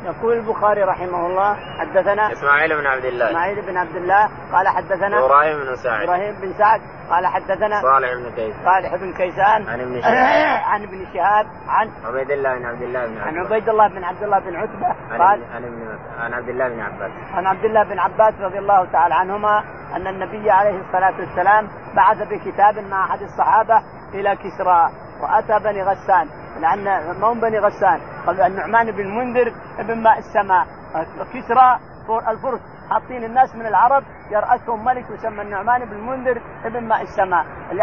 [0.07, 3.31] يقول البخاري رحمه الله حدثنا إسماعيل بن عبد الله.
[3.31, 6.03] إسماعيل بن عبد الله قال حدثنا إبراهيم بن سعد.
[6.03, 10.61] إبراهيم بن سعد قال حدثنا صالح بن كيسان صالح بن كيسان عن ابن شهاب.
[10.73, 14.23] عن ابن شهاب عن عبيد الله بن عبد الله بن عن عبيد الله بن عبد
[14.23, 17.11] الله بن عتبة قال عن ابن عن عبد الله بن عباس.
[17.35, 19.65] عن عبد الله بن عباس رضي الله تعالى عنهما
[19.97, 23.83] أن النبي عليه الصلاة والسلام بعث بكتاب مع أحد الصحابة
[24.15, 24.91] إلى كسرى
[25.21, 26.46] وأتى بني غسان.
[26.61, 26.85] لأن
[27.21, 28.01] ما هم بني غسان.
[28.47, 30.67] النعمان بن المنذر ابن ماء السماء.
[31.35, 31.79] كسرى
[32.29, 32.61] الفرس.
[32.91, 37.47] حاطين الناس من العرب يرأسهم ملك يسمى النعمان بن المنذر ابن ماء السماء.
[37.71, 37.83] اللي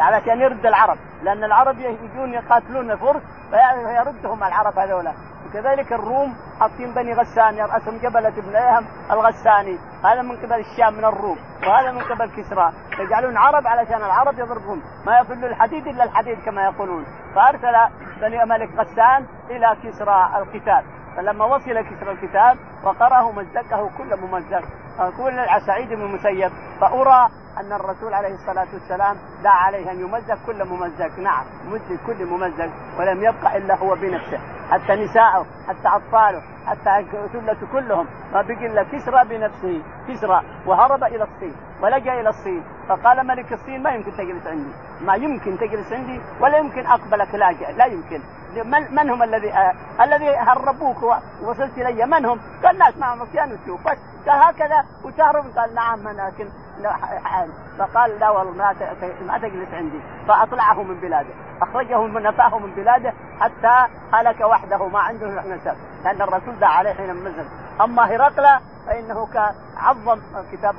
[0.00, 0.96] علشان يرد العرب.
[1.22, 5.12] لأن العرب يجون يقاتلون الفرس فيردهم العرب هذولا
[5.46, 9.78] وكذلك الروم حاطين بني غسان يرأسهم جبلة بن إيهم الغساني.
[10.04, 12.72] هذا من قبل الشام من الروم وهذا من قبل كسرى.
[12.98, 14.82] يجعلون عرب علشان العرب يضربون.
[15.06, 17.06] ما يفل الحديد إلا الحديد كما يقولون.
[17.34, 17.76] فأرسل
[18.20, 20.84] بني ملك غسان إلى كسرى الكتاب
[21.20, 24.62] فلما وصل كسرى الكتاب وقرأه مزقه كل ممزق
[25.16, 26.52] كل سعيد بن المسيب.
[26.80, 27.28] فأرى
[27.60, 32.70] أن الرسول عليه الصلاة والسلام دعا عليه أن يمزق كل ممزق نعم مزق كل ممزق
[32.98, 34.40] ولم يبقى إلا هو بنفسه.
[34.70, 38.06] حتى نساءه حتى أطفاله حتى ثلة كلهم.
[38.32, 42.62] ما بقي إلا كسرى بنفسه كسرى وهرب إلى الصين ولجأ إلى الصين.
[42.88, 44.72] فقال ملك الصين ما يمكن تجلس عندي.
[45.00, 48.20] ما يمكن تجلس عندي ولا يمكن أقبلك لاجئ لا يمكن.
[48.64, 51.02] من, من هم الذي آه الذي هربوك
[51.42, 56.08] ووصلت إلي؟ من هم؟ قال ناس معهم عصيان وسيوف بس قال هكذا وتهرب قال نعم
[56.08, 56.48] لكن
[57.78, 58.74] فقال لا والله
[59.26, 60.00] ما تجلس عندي.
[60.28, 61.30] فأطلعه من بلاده.
[61.62, 65.76] أخرجه من نفاه من بلاده حتى هلك وحده ما عنده نسب.
[66.04, 67.48] لأن الرسول دعا عليه حين مزل
[67.80, 69.28] أما هرقل فإنه
[69.76, 70.20] عظم
[70.52, 70.74] كتاب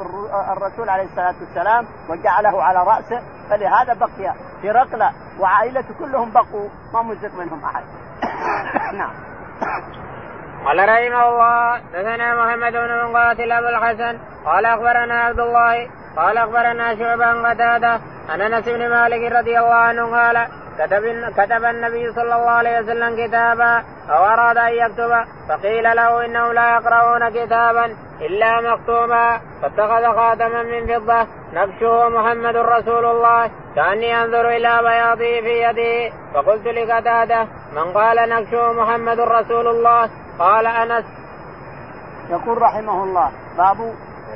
[0.58, 3.22] الرسول عليه الصلاة والسلام وجعله على رأسه.
[3.50, 4.34] فلهذا بقي
[4.64, 5.10] هرقل
[5.40, 6.70] وعائلته كلهم بقوا.
[6.94, 7.84] ما مزق منهم أحد.
[8.98, 9.14] نعم.
[10.66, 16.96] قال رحمه الله دثنا محمد بن مقاتل أبو الحسن قال أخبرنا عبد الله قال أخبرنا
[16.96, 20.48] شعبة عن قتادة عن أنس بن مالك رضي الله عنه قال
[20.82, 25.12] كتب كتب النبي صلى الله عليه وسلم كتابا أو اراد أن يكتب
[25.50, 27.86] فقيل له انه لا يقرؤون كتابا
[28.22, 35.64] إلا مكتوبا فاتخذ خاتما من فضة نقشه محمد رسول الله كأني أنظر إلى بياضه في
[35.64, 41.06] يده فقلت لقتادة من قال نقشه محمد رسول الله؟ قال أنس.
[42.30, 43.94] يقول رحمه الله باب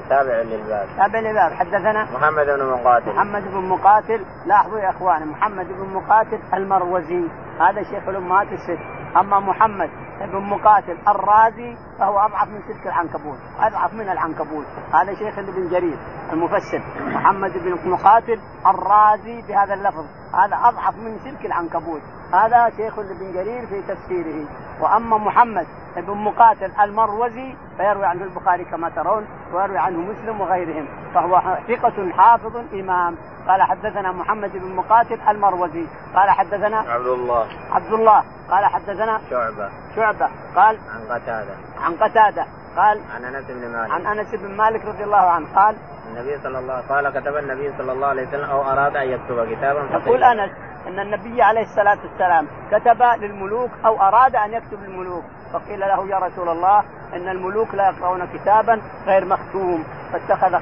[0.10, 0.88] تابع للباب.
[0.98, 1.54] تابع للباب.
[1.54, 3.16] حدثنا محمد بن مقاتل.
[3.16, 4.26] محمد بن مقاتل.
[4.46, 7.30] لاحظوا يا إخوان محمد بن مقاتل المروزي.
[7.60, 8.80] هذا شيخ الأمهات الست.
[9.18, 9.90] أما محمد
[10.22, 13.38] بن مقاتل الرازي فهو أضعف من سلك العنكبوت.
[13.60, 14.66] أضعف من العنكبوت.
[14.94, 15.98] هذا شيخ ابن جرير
[16.34, 16.82] المفسر.
[17.00, 20.06] محمد بن مقاتل الرازي بهذا اللفظ.
[20.34, 22.02] هذا أضعف من سلك العنكبوت.
[22.34, 24.48] هذا شيخ ابن جرير في تفسيره.
[24.82, 31.42] وأما محمد بن مقاتل المروزي فيروي عنه البخاري كما ترون ويروي عنه مسلم وغيرهم فهو
[31.68, 33.16] ثقة حافظ إمام.
[33.48, 37.48] قال حدثنا محمد بن مقاتل المروزي قال حدثنا عبد الله.
[37.72, 39.70] عبد الله قال حدثنا شعبة.
[39.96, 41.56] شعبة قال عن قتادة.
[41.82, 42.46] عن قتادة.
[42.78, 43.92] قال عن أنس بن مالك.
[43.92, 45.76] عن أنس بن مالك رضي الله عنه قال
[46.10, 49.90] النبي صلى الله قال كتب النبي صلى الله عليه وسلم أو أراد أن يكتب كتابا
[49.92, 50.52] يقول أنس
[50.88, 55.24] إن النبي عليه الصلاة والسلام كتب للملوك أو أراد أن يكتب للملوك.
[55.54, 56.84] فقيل له يا رسول الله
[57.14, 59.84] إن الملوك لا يقرؤون كتابا غير مختوم.
[60.12, 60.60] فاتخذ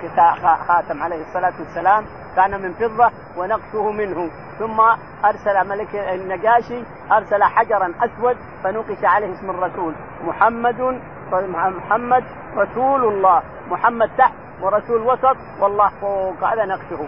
[0.67, 4.29] خاتم عليه الصلاة والسلام كان من فضة ونقشه منه.
[4.59, 4.79] ثم
[5.25, 12.23] أرسل ملك النجاشي أرسل حجرا أسود فنقش عليه اسم الرسول محمد محمد
[12.57, 13.41] رسول الله.
[13.71, 15.37] محمد تحت ورسول وسط.
[15.59, 17.07] والله فوق هذا نقشه.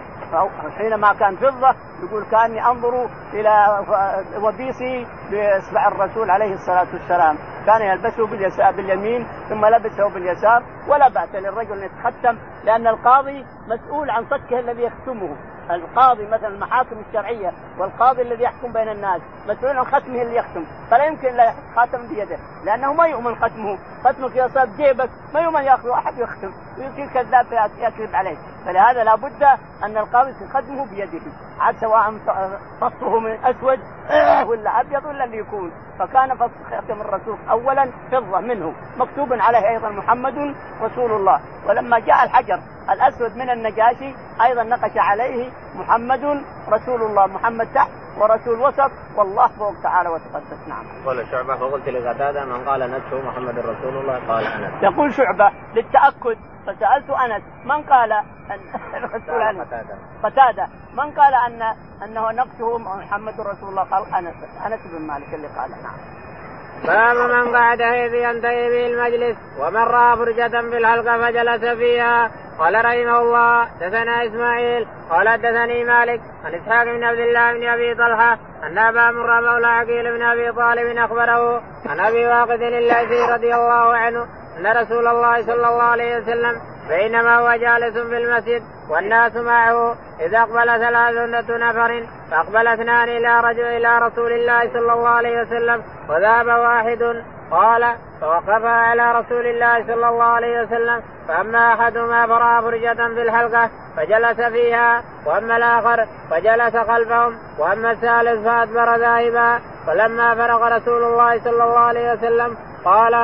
[0.78, 3.84] حينما كان فضة يقول كأني أنظر إلى
[4.42, 7.38] وبيسي باصبع الرسول عليه الصلاة والسلام.
[7.66, 14.10] كان يلبسه باليسار باليمين ثم لبسه باليسار ولا بأس للرجل أن يتختم لأن القاضي مسؤول
[14.10, 15.36] عن صكه الذي يختمه.
[15.70, 20.64] القاضي مثلا المحاكم الشرعية والقاضي الذي يحكم بين الناس مسؤول عن ختمه اللي يختم.
[20.90, 23.78] فلا يمكن لا خاتم بيده لأنه ما يؤمن ختمه.
[24.04, 27.46] ختمك اذا صار جيبك ما يؤمن ياخذ احد يختم ويصير كذاب
[27.78, 28.36] يكذب عليه.
[28.66, 29.42] فلهذا لابد
[29.84, 31.20] أن القاضي ختمه بيده.
[31.60, 32.12] عاد سواء
[32.80, 33.80] فصه من أسود
[34.48, 35.72] ولا أبيض ولا اللي يكون.
[35.98, 41.40] فكان فص ختم الرسول اولا فضة منه مكتوب عليه أيضا محمد رسول الله.
[41.68, 47.26] ولما جاء الحجر الأسود من النجاشي أيضا نقش عليه محمد رسول الله.
[47.26, 50.68] محمد تحت ورسول وسط والله فوق تعالى وتقدس.
[50.68, 50.84] نعم.
[51.06, 54.82] قال شعبة فقلت لقتاده من قال نفسه محمد رسول الله قال أنس.
[54.82, 58.24] يقول شعبة للتأكد فسألت أنس من قال أن
[59.04, 59.68] الرسول أنس؟
[60.22, 60.66] قتادة.
[60.94, 61.62] من قال ان
[62.02, 64.34] أنه نقشه محمد رسول الله؟ قال أنس.
[64.66, 65.96] أنس بن مالك اللي قال نعم.
[66.84, 72.30] باب من قعد حيث ينتهي به المجلس ومن رأى فرجة في الحلقة فجلس فيها.
[72.58, 74.86] قال رحمه الله دثنا إسماعيل.
[75.10, 76.20] قال حدثني مالك.
[76.44, 80.52] عن إسحاق بن عبد الله بن أبي طلحة أن أبا مر مولى عقيل بن أبي
[80.52, 84.26] طالب أخبره عن أبي واقد الليثي رضي الله عنه
[84.58, 89.96] أن رسول الله صلى الله عليه وسلم بينما هو جالس في المسجد والناس معه.
[90.20, 95.82] إذا أقبل ثلاثة نفر فأقبل اثنان إلى رجل إلى رسول الله صلى الله عليه وسلم
[96.08, 97.24] وذهب واحد.
[97.50, 103.70] قال فوقف على رسول الله صلى الله عليه وسلم فأما أحدهما فرأى فرجة في الحلقة
[103.96, 105.02] فجلس فيها.
[105.26, 107.38] وأما الآخر فجلس خلفهم.
[107.58, 109.60] وأما الثالث فأدبر ذاهبا.
[109.86, 113.14] فلما فرغ رسول الله صلى الله عليه وسلم قال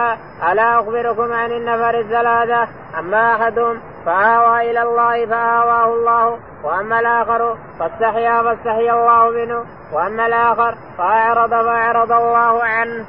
[0.53, 8.43] ألا أخبركم عن النفر الثلاثة؟ أما أحدهم فآوى إلى الله فآواه الله وأما الآخر فاستحيا
[8.43, 13.05] فاستحيا الله منه وأما الآخر فأعرض فأعرض الله عنه.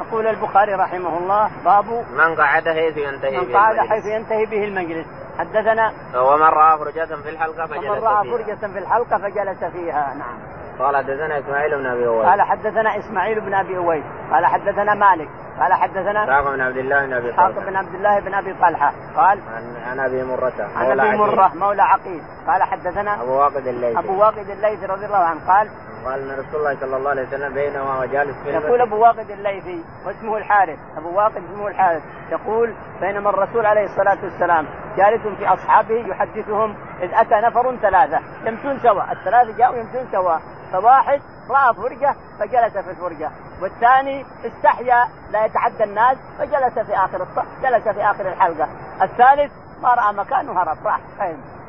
[0.00, 5.06] يقول البخاري رحمه الله باب من قعد حيث ينتهي من قعد حيث ينتهي به المجلس.
[5.38, 10.57] حدثنا ومن راى فرجة في الحلقة فجلس ومن راى فرجة في الحلقة فجلس فيها نعم.
[10.78, 15.28] قال حدثنا إسماعيل بن أبي اويس قال حدثنا إسماعيل بن أبي اويس قال حدثنا مالك.
[15.60, 17.50] قال حدثنا اسحاق بن عبد الله بن أبي طلحة.
[17.50, 18.92] بن عبد الله بن أبي طلحة.
[19.16, 19.40] قال
[19.86, 22.22] عن أبي مرة عن أبي مرة مولى عقيل.
[22.46, 23.98] قال حدثنا أبو واقد الليثي.
[23.98, 25.40] أبو واقد الليثي رضي الله عنه.
[25.46, 25.68] قال
[26.04, 29.84] قال إن رسول الله صلى الله عليه وسلم بينما جالس في يقول أبو واقد الليثي
[30.06, 30.78] واسمه الحارث.
[30.96, 32.02] أبو واقد اسمه الحارث.
[32.30, 34.66] يقول بينما الرسول عليه الصلاة والسلام
[34.96, 38.20] جالس في أصحابه يحدثهم إذ أتى نفر ثلاثة.
[38.44, 39.12] يمشون سوا.
[39.12, 40.36] الثلاثة جاءوا يمشون سوا.
[40.72, 43.30] فواحد راى فرجه فجلس في الفرجه
[43.62, 48.68] والثاني استحيا لا يتعدى الناس فجلس في آخر الصف جلس في آخر الحلقة.
[49.02, 51.00] الثالث ما رأى مكان وهرب راح.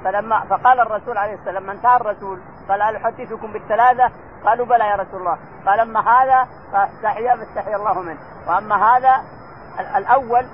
[0.04, 2.39] فلما فقال الرسول عليه السلام من انتهى الرسول
[2.70, 4.12] قال هل أحدثكم بالثلاثة؟
[4.46, 5.38] قالوا بلى يا رسول الله.
[5.65, 8.20] قال اما هذا فاستحيا فاستحيا الله منه.
[8.48, 9.24] وأما هذا
[9.80, 10.46] الأول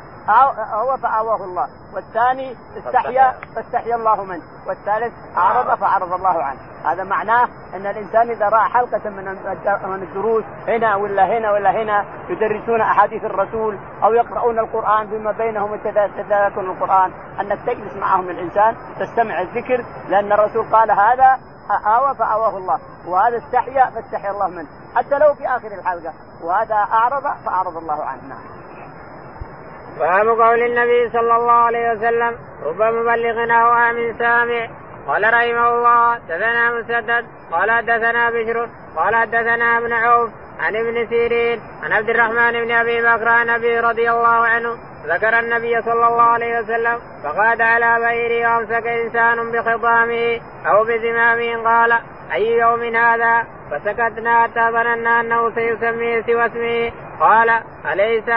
[0.74, 3.96] هو فآواه الله والثاني استحيا فاستحيا.
[3.96, 6.60] الله منه والثالث أعرض فأعرض الله عنه.
[6.86, 9.26] هذا معناه أن الإنسان إذا رأى حلقة من
[9.84, 15.74] من الدروس هنا ولا هنا ولا هنا يدرسون أحاديث الرسول أو يقرؤون القرآن فيما بينهم
[15.74, 17.12] يتذاكرون القرآن.
[17.40, 21.40] أنك تجلس معهم الإنسان تستمع الذكر لأن الرسول قال هذا
[21.86, 22.80] آوى فآواه الله.
[23.08, 24.68] وهذا استحيا فاستحيا الله منه.
[24.96, 26.14] حتى لو في آخر الحلقة.
[26.44, 28.22] وهذا أعرض فأعرض الله عنه.
[28.30, 28.56] نعم.
[30.00, 34.68] باب قول النبي صلى الله عليه وسلم رب مبلغ أو من سامع.
[35.08, 37.26] قال رحمه الله حدثنا مسدد.
[37.52, 38.70] قال حدثنا بشر.
[38.96, 43.80] قال حدثنا ابن عوف عن ابن سيرين عن عبد الرحمن بن أبي بكر عن أبي
[43.80, 50.40] رضي الله عنه ذكر النبي صلى الله عليه وسلم فقاد على بئره وأمسك إنسان بخطامه
[50.68, 51.64] أو بزمامه.
[51.64, 52.00] قال
[52.34, 57.50] أي يوم هذا؟ فسكتنا حتى ظننا أنه سيسميه سوى اسمه قال
[57.94, 58.30] أليس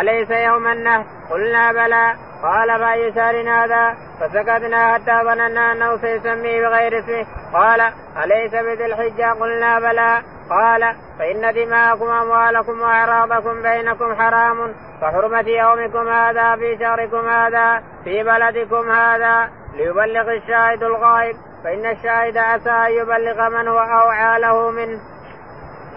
[0.00, 2.14] أليس يوم النهر؟ قلنا بلى.
[2.42, 7.26] قال فأي شهر هذا؟ فسكتنا حتى ظننا أنه سيسميه بغير اسمه.
[7.52, 7.80] قال
[8.24, 10.22] أليس بذي الحجة قلنا بلى.
[10.50, 14.74] قال فإن دماءكم وأموالكم وأعراضكم بينكم حرام.
[15.02, 19.50] كحرمة يومكم هذا في شهركم هذا في بلدكم هذا.
[19.74, 21.36] ليبلغ الشاهد الغائب.
[21.64, 25.00] فإن الشاهد عسى أن يبلغ من هو أوعى له منه.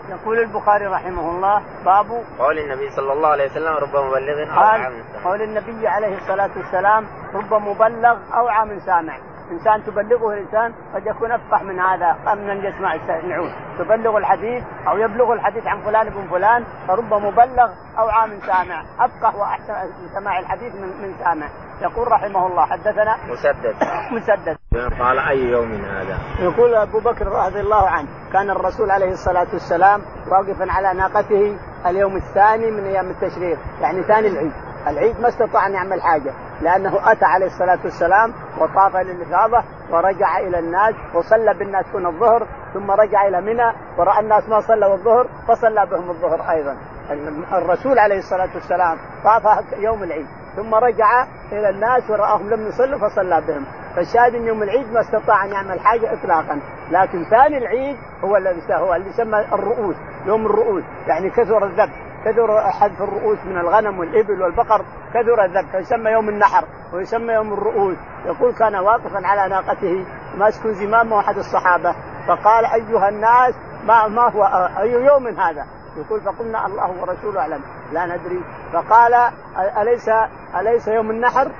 [0.09, 5.03] يقول البخاري رحمه الله باب قول النبي صلى الله عليه وسلم رب مبلغ أوعى من
[5.03, 5.23] سامع.
[5.23, 9.17] قول النبي عليه الصلاة والسلام رب مبلغ أوعى من سامع.
[9.51, 15.33] إنسان تبلغه الإنسان قد يكون افقه من هذا من يسمع النعوت تبلغ الحديث أو يبلغ
[15.33, 17.69] الحديث عن فلان بن فلان فرب مبلغ
[17.99, 18.83] اوعى من سامع.
[18.99, 21.47] افقه وأحسن من سماع الحديث من من سامع.
[21.81, 23.75] يقول رحمه الله حدثنا مسدد.
[24.11, 24.57] مسدد.
[24.99, 30.01] قال أي يوم هذا؟ يقول أبو بكر رضي الله عنه كان الرسول عليه الصلاة والسلام
[30.27, 34.51] واقفا على ناقته اليوم الثاني من أيام التشريق يعني ثاني العيد.
[34.87, 40.59] العيد ما استطاع أن يعمل حاجة لأنه أتى عليه الصلاة والسلام وطاف للإفاضة ورجع إلى
[40.59, 45.85] الناس وصلى بالناس هنا الظهر ثم رجع إلى منى ورأى الناس ما صلوا الظهر فصلى
[45.85, 46.77] بهم الظهر أيضا.
[47.53, 53.41] الرسول عليه الصلاة والسلام طاف يوم العيد ثم رجع إلى الناس ورآهم لم يصلوا فصلى
[53.47, 53.65] بهم.
[53.95, 56.59] فالشاهد إن يوم العيد ما استطاع أن يعمل حاجة اطلاقا.
[56.91, 62.04] لكن ثاني العيد هو الذي هو اللي يسمى الرؤوس يوم الرؤوس يعني كثر الذبح.
[62.25, 67.97] كثر حذف الرؤوس من الغنم والإبل والبقر كثر الذبح يسمى يوم النحر ويسمى يوم الرؤوس
[68.25, 70.05] يقول كان واقفا على ناقته
[70.37, 71.95] ماسك زمامه احد الصحابة
[72.27, 73.55] فقال أيها الناس
[73.85, 74.43] ما ما هو
[74.79, 75.65] أي يوم هذا؟
[75.97, 77.61] يقول فقلنا الله ورسوله أعلم
[77.91, 79.13] لا ندري فقال
[79.77, 80.09] اليس
[80.59, 81.51] أليس يوم النحر؟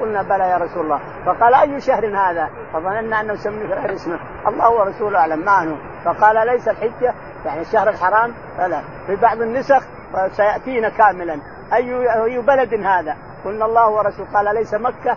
[0.00, 4.70] قلنا بلى يا رسول الله فقال أي شهر هذا؟ فظننا أنه يسميه غير اسمه الله
[4.70, 7.14] ورسوله أعلم ما هو فقال ليس الحجة
[7.44, 9.82] يعني الشهر الحرام فلا في بعض النسخ
[10.32, 11.38] سيأتينا كاملا.
[11.72, 14.28] أي أي بلد هذا؟ قلنا الله ورسوله.
[14.34, 15.16] قال ليس مكة؟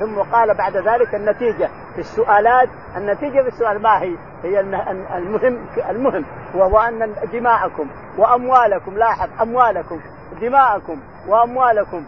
[0.00, 2.68] ثم قال بعد ذلك النتيجة في السؤالات.
[2.96, 6.24] النتيجة في السؤال ما هي؟ هي المهم المهم
[6.54, 7.86] وهو أن دماءكم
[8.18, 10.00] وأموالكم لاحظ أموالكم
[10.40, 12.04] دماءكم وأموالكم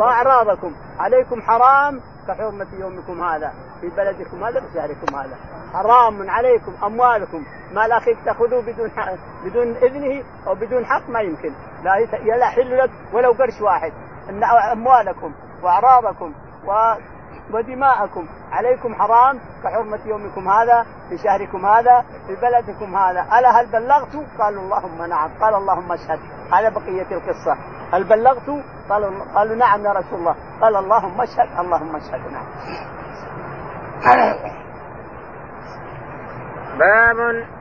[0.00, 0.72] وأعراضكم.
[0.98, 5.36] عليكم حرام كحرمة يومكم هذا في بلدكم هذا في شهركم هذا.
[5.72, 7.44] حرام عليكم أموالكم.
[7.72, 9.12] مال أخيك تأخذوه بدون حق
[9.44, 11.52] بدون إذنه أو بدون حق ما يمكن.
[11.84, 11.96] لا
[12.36, 13.92] يحل لك ولو قرش واحد.
[14.28, 16.32] إن أموالكم وأعراضكم
[16.66, 16.94] و
[17.50, 18.26] ودماءكم.
[18.52, 23.26] عليكم حرام كحرمة يومكم هذا في شهركم هذا في بلدكم هذا.
[23.38, 25.30] ألا هل بلغت؟ قالوا اللهم نعم.
[25.40, 26.18] قال اللهم اشهد.
[26.52, 27.56] هذا بقية القصة.
[27.92, 30.36] هل بلغت؟ قالوا قالوا نعم يا رسول الله.
[30.60, 31.48] قال اللهم اشهد.
[31.60, 32.20] اللهم اشهد.
[32.32, 32.46] نعم.
[36.78, 37.18] باب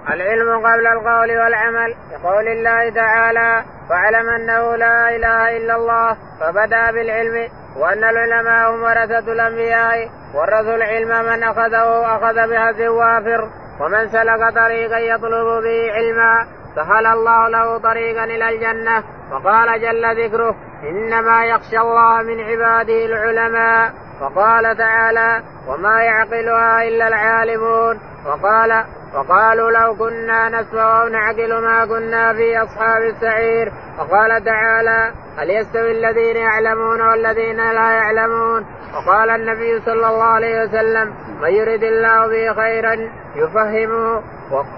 [0.09, 1.95] العلم قبل القول والعمل.
[2.11, 7.60] يقول الله تعالى واعلم أنه لا إله إلا الله فبدأ بالعلم.
[7.75, 13.49] وأن العلماء هم ورثة الأنبياء ورثوا العلم من أخذه أخذ بهز وافر
[13.79, 20.55] ومن سلك طريقا يطلب به علما سهل الله له طريقا إلى الجنة وقال جل ذكره
[20.83, 23.91] إنما يخشى الله من عباده العلماء.
[24.21, 27.99] وقال تعالى وما يعقلها إلا العالمون.
[28.25, 33.71] وقال وقالوا لو كنا نسمع أو نعقل ما كنا في أصحاب السعير.
[33.99, 41.13] وقال تعالى هل يستوي الذين يعلمون والذين لا يعلمون؟ وقال النبي صلى الله عليه وسلم
[41.41, 42.93] من يرد الله به خيرا
[43.35, 44.21] يفهمه.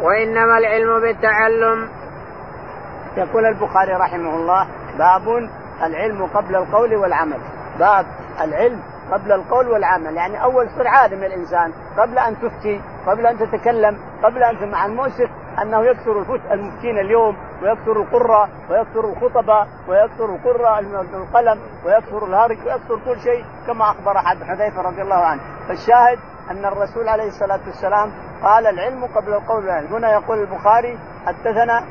[0.01, 1.89] وإنما العلم بالتعلم.
[3.17, 4.67] يقول البخاري رحمه الله
[4.97, 5.49] باب
[5.83, 7.39] العلم قبل القول والعمل.
[7.79, 8.05] باب
[8.41, 8.79] العلم
[9.11, 10.15] قبل القول والعمل.
[10.15, 15.29] يعني أول صر عالم الإنسان قبل أن تفتي قبل أن تتكلم قبل أن مع المؤسف
[15.61, 20.79] أنه يكثر المفتين اليوم ويكثر القرة ويكثر الخطبة ويكثر القرة
[21.13, 25.41] القلم ويكثر الهرج ويكثر كل شيء كما أخبر حذيفة رضي الله عنه.
[25.67, 26.19] فالشاهد
[26.51, 28.11] أن الرسول عليه الصلاة والسلام
[28.43, 31.83] قال العلم قبل القول والعلم هنا يقول البخاري حدثنا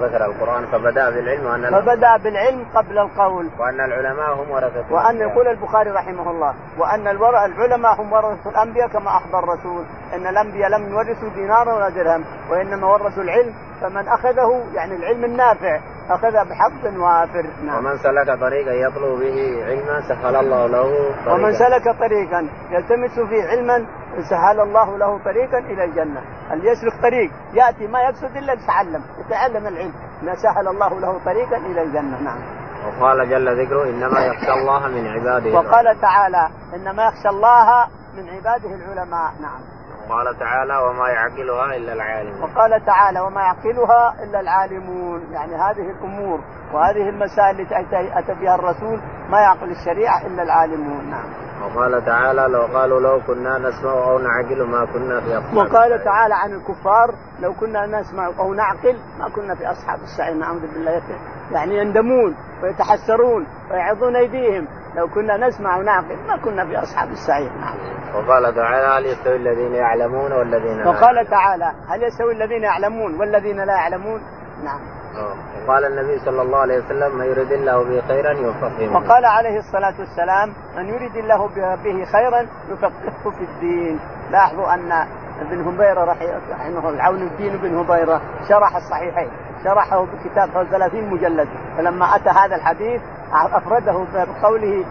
[0.00, 3.50] ذكر القرآن فبدأ بالعلم وأن فبدأ بالعلم قبل القول.
[3.58, 9.16] وأن العلماء هم ورثة وأن يقول البخاري رحمه الله وأن العلماء هم ورثة الأنبياء كما
[9.16, 14.96] أخبر الرسول أن الأنبياء لم يورثوا دينارا ولا درهم وإنما ورثوا العلم فمن أخذه يعني
[14.96, 15.80] العلم النافع
[16.10, 17.46] أخذ بحظ وافر.
[17.64, 17.78] نعم.
[17.78, 20.82] ومن سلك طريقا يطلب به علما سهل الله له
[21.24, 21.32] طريقا.
[21.32, 23.86] ومن سلك طريقا يلتمس فيه علما
[24.30, 26.22] سهل الله له طريقا إلى الجنة،
[26.52, 31.56] اللي يسلك طريق يأتي ما يقصد إلا يتعلم، يتعلم العلم، ما سهل الله له طريقا
[31.56, 32.38] إلى الجنة، نعم.
[32.86, 38.74] وقال جل ذكره إنما يخشى الله من عباده وقال تعالى إنما يخشى الله من عباده
[38.74, 39.60] العلماء، نعم.
[40.08, 42.42] وقال تعالى وما يعقلها إلا العالمون.
[42.42, 46.40] وقال تعالى وما يعقلها إلا العالمون، يعني هذه الأمور
[46.72, 49.00] وهذه المسائل التي اتى بها الرسول
[49.30, 51.24] ما يعقل الشريعة إلا العالمون، نعم.
[51.62, 56.34] وقال تعالى لو قالوا لو كنا نسمع أو نعقل ما كنا في أصحاب وقال تعالى
[56.34, 60.34] عن الكفار لو كنا نسمع أو نعقل ما كنا في أصحاب السعير.
[60.34, 61.02] نعوذ بالله.
[61.52, 64.68] يعني يندمون ويتحسرون ويعظون أيديهم.
[64.96, 67.52] لو كنا نسمع ونعقل ما كنا في أصحاب السعير.
[67.52, 68.01] نعم.
[68.14, 73.56] وقال تعالى هل يستوي الذين يعلمون والذين لا وقال تعالى هل يستوي الذين يعلمون والذين
[73.56, 74.20] لا يعلمون؟
[74.64, 74.80] نعم.
[75.66, 78.96] وقال النبي صلى الله عليه وسلم من يريد الله به خيرا يفقهه.
[78.96, 81.48] وقال عليه الصلاة والسلام من يريد الله
[81.84, 84.00] به خيرا يفقهه في الدين.
[84.30, 84.92] لاحظوا أن
[85.40, 89.30] ابن هبيرة رحمه العون الدين بن هبيرة شرح الصحيحين.
[89.64, 91.48] شرحه بكتاب 30 مجلد.
[91.76, 93.02] فلما أتى هذا الحديث
[93.32, 94.84] أفرده بقوله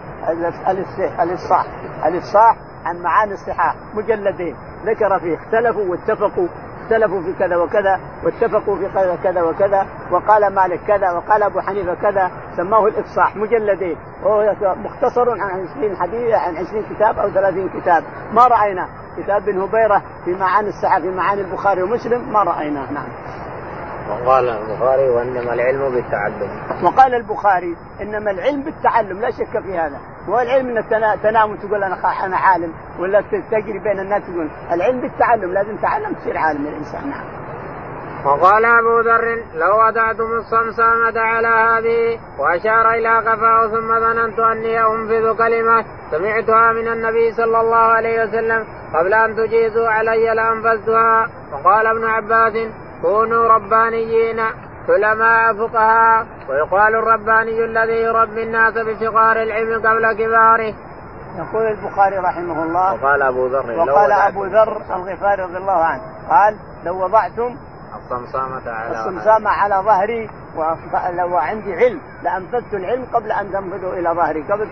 [1.20, 1.66] الإفصاح
[2.06, 3.74] الإفصاح عن معاني الصحاح.
[3.94, 4.56] مجلدين.
[4.86, 5.36] ذكر فيه.
[5.36, 6.46] اختلفوا واتفقوا.
[6.82, 11.94] اختلفوا في كذا وكذا واتفقوا في كذا كذا وكذا وقال مالك كذا وقال أبو حنيفة
[11.94, 13.36] كذا سماه الإفصاح.
[13.36, 13.96] مجلدين.
[14.22, 18.04] وهو مختصر عن 20 حديث عن 20 كتاب أو 30 كتاب.
[18.32, 18.88] ما رأينا.
[19.16, 23.08] كتاب ابن هبيرة في معاني الساعة في معاني البخاري ومسلم ما رايناه نعم.
[24.12, 26.50] وقال البخاري وإنما العلم بالتعلم.
[26.84, 29.98] وقال البخاري إنما العلم بالتعلم لا شك في هذا.
[30.28, 35.52] مو العلم انك تنام وتقول أنا أنا عالم ولا تجري بين الناس تقول العلم بالتعلم
[35.52, 37.10] لازم تعلم تصير عالم الإنسان.
[37.10, 37.42] نعم.
[38.24, 45.36] وقال أبو ذر لو وضعتم الصمصامة على هذه وأشار إلى قفاه ثم ظننت أني أنفذ
[45.38, 51.28] كلمة سمعتها من النبي صلى الله عليه وسلم قبل أن تجيزوا علي لأنفذتها.
[51.52, 52.52] وقال ابن عباس
[53.02, 54.40] كونوا ربانيين
[54.88, 56.26] علماء فقهاء.
[56.48, 60.74] ويقال الرباني الذي يربي الناس بصغار العلم قبل كباره.
[61.38, 66.02] يقول البخاري رحمه الله وقال أبو ذر وقال أبو ذر الغفاري رضي الله عنه.
[66.30, 67.56] قال لو وضعتم
[67.96, 74.42] الصمصامة على الصمصامة على ظهري ولو عندي علم لأنفذت العلم قبل أن تنفذوا إلى ظهري
[74.42, 74.70] قبل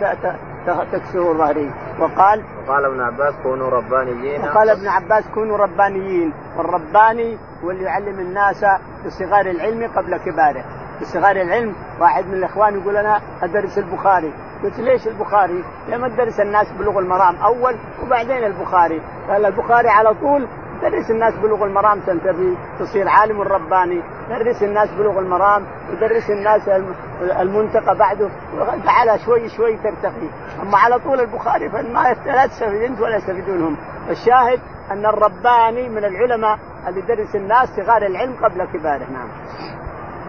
[0.66, 4.40] تكسروا ظهري وقال وقال ابن عباس كونوا ربانيين.
[4.42, 6.32] وقال ابن عباس كونوا ربانيين.
[6.56, 8.64] والرباني هو اللي يعلم الناس
[9.06, 10.64] بصغار العلم قبل كباره.
[11.00, 14.32] بصغار العلم واحد من الإخوان يقول أنا أدرس البخاري.
[14.64, 20.48] قلت ليش البخاري؟ لما تدرس الناس بلغ المرام أول وبعدين البخاري، قال البخاري على طول
[20.82, 24.02] درس الناس بلوغ المرام تنتبه تصير عالم رباني.
[24.30, 26.68] درس الناس بلوغ المرام ودرس الناس
[27.22, 28.28] المنتقى بعده.
[28.84, 30.28] تعالى شوي شوي ترتقي.
[30.62, 33.76] أما على طول البخاري فما لا تستفيد انت ولا يستفيدونهم.
[34.10, 34.60] الشاهد
[34.90, 36.58] أن الرباني من العلماء
[36.88, 39.06] اللي درس الناس صغار العلم قبل كباره.
[39.12, 39.28] نعم.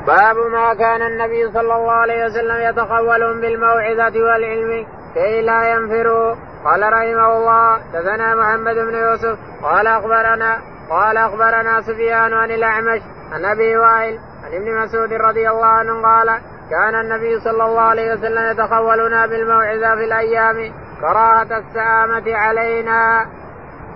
[0.08, 6.36] باب ما كان النبي صلى الله عليه وسلم يتقولهم بالموعظة والعلم كي لا ينفروا.
[6.66, 10.58] قال رحمه الله دثنا محمد بن يوسف قال أخبرنا
[10.90, 13.02] قال أخبرنا سفيان عن الأعمش
[13.32, 16.28] عن أبي وائل عن ابن مسعود رضي الله عنه قال
[16.70, 23.26] كان النبي صلى الله عليه وسلم يتخولنا بالموعظة في الأيام كراهة السآمة علينا.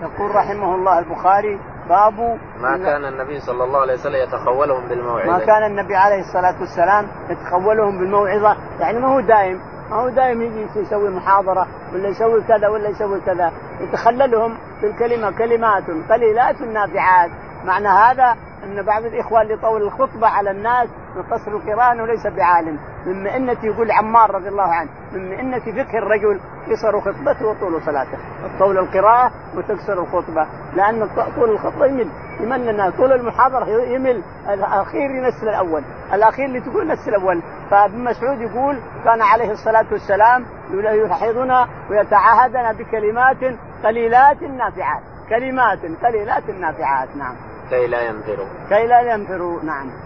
[0.02, 1.60] يقول رحمه الله البخاري
[1.90, 6.60] باب ما كان النبي صلى الله عليه وسلم يتخولهم بالموعظة ما كان النبي عليه الصلاة
[6.60, 9.60] والسلام يتخولهم بالموعظة يعني ما هو دائم
[9.90, 13.52] ما هو دائما يجي يسوي محاضرة ولا يسوي كذا ولا يسوي كذا.
[13.82, 17.32] يتخللهم بالكلمة كلمات قليلات نافعات.
[17.66, 22.80] معنى هذا أن بعض الاخوان اللي طول الخطبة على الناس يقصر القرآن وليس بعالم.
[23.06, 26.40] من مئنة يقول عمار رضي الله عنه من مئنة فقه الرجل
[26.72, 28.18] قصر خطبته وطول صلاته.
[28.60, 30.48] طول القراءة وتكسر الخطبة.
[30.76, 32.10] لأن طول الخطبة يمل.
[32.40, 34.24] يمل الناس طول المحاضرة يمل.
[34.50, 35.84] الأخير ينسل الأول.
[36.14, 37.42] الأخير اللي تقول نسل الأول.
[37.72, 45.02] فابن مسعود يقول كان عليه الصلاة والسلام يلاحظنا ويتعاهدنا بكلمات قليلات نافعات.
[45.30, 47.16] كلمات قليلات نافعات.
[47.16, 47.36] نعم.
[47.70, 48.48] كي لا ينفروا.
[48.70, 49.64] كي لا ينفروا.
[49.64, 50.05] نعم.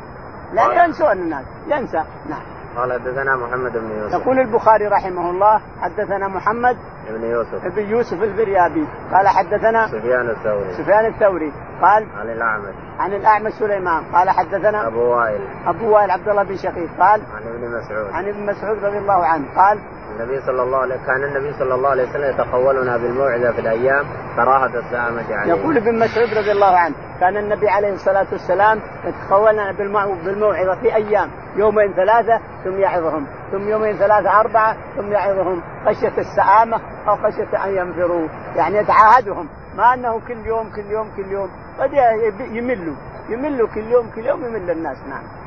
[0.54, 2.04] لا ينسون الناس ينسى.
[2.30, 2.42] نعم.
[2.78, 4.22] قال حدثنا محمد بن يوسف.
[4.22, 6.78] يقول البخاري رحمه الله حدثنا محمد
[7.10, 7.66] بن يوسف.
[7.76, 10.74] بن يوسف الفريابي قال حدثنا سفيان الثوري.
[10.74, 11.54] سفيان الثوري.
[11.82, 12.76] قال عن الأعمش.
[13.00, 14.04] عن الأعمش سليمان.
[14.14, 15.42] قال حدثنا أبو وائل.
[15.68, 16.90] أبو وائل عبد الله بن شقيق.
[17.00, 18.12] قال عن ابن مسعود.
[18.12, 19.46] عن ابن مسعود رضي الله عنه.
[19.56, 19.80] قال
[20.20, 24.06] النبي صلى الله عليه كان النبي صلى الله عليه وسلم يتقولنا بالموعظة في الأيام
[24.36, 25.54] كراهة السامه عليه.
[25.54, 31.30] يقول ابن مسعود رضي الله عنه كان النبي عليه الصلاة والسلام يتقولنا بالموعظة في أيام
[31.56, 37.76] يومين ثلاثة ثم يعظهم ثم يومين ثلاثة أربعة ثم يعظهم خشية السآمه أو خشية أن
[37.78, 39.48] ينفروا يعني يتعاهدهم
[39.78, 41.50] ما أنه كل يوم كل يوم كل يوم
[41.80, 41.94] قد
[42.40, 42.96] يملوا
[43.30, 45.39] يملوا كل يوم كل يوم يمل الناس نعم.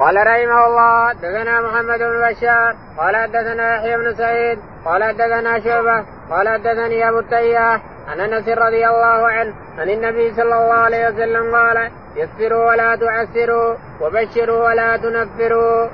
[0.00, 6.04] قال رحمه الله حدثنا محمد بن بشار قال حدثنا يحيى بن سعيد قال حدثنا شعبة
[6.30, 11.54] قال حدثني أبو التياح عن أنس رضي الله عنه عن النبي صلى الله عليه وسلم
[11.56, 15.88] قال يسروا ولا تعسروا وبشروا ولا تنفروا.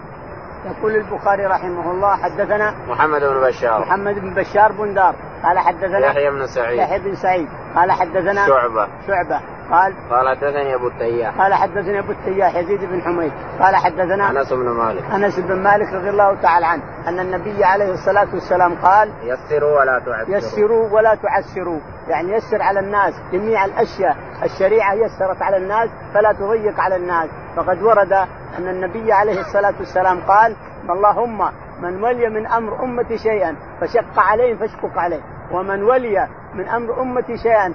[0.64, 3.80] يقول البخاري رحمه الله حدثنا محمد بن بشار.
[3.80, 5.14] محمد بن بشار بن دار.
[5.44, 6.78] قال حدثنا يحيى بن سعيد.
[6.78, 7.48] يحيى بن سعيد.
[7.76, 8.88] قال حدثنا شعبة.
[9.06, 9.40] شعبة.
[9.72, 11.38] قال قال حدثني أبو التياح.
[11.38, 13.32] قال حدثني أبو التياح يزيد بن حميد.
[13.60, 15.04] قال حدثنا أنس بن مالك.
[15.14, 19.98] أنس بن مالك رضي الله تعالى عنه أن النبي عليه الصلاة والسلام قال يسروا ولا
[19.98, 20.36] تعسروا.
[20.36, 21.80] يسروا ولا تعسروا.
[22.08, 24.16] يعني يسر على الناس جميع الأشياء.
[24.42, 27.28] الشريعة يسرت على الناس فلا تضيق على الناس.
[27.56, 28.12] فقد ورد
[28.58, 30.56] أن النبي عليه الصلاة والسلام قال
[30.90, 31.38] اللهم
[31.82, 35.20] من ولي من أمر أمتي شيئا فشق عليهم فاشقق عليه.
[35.50, 37.72] ومن ولي من أمر أمتي شيئا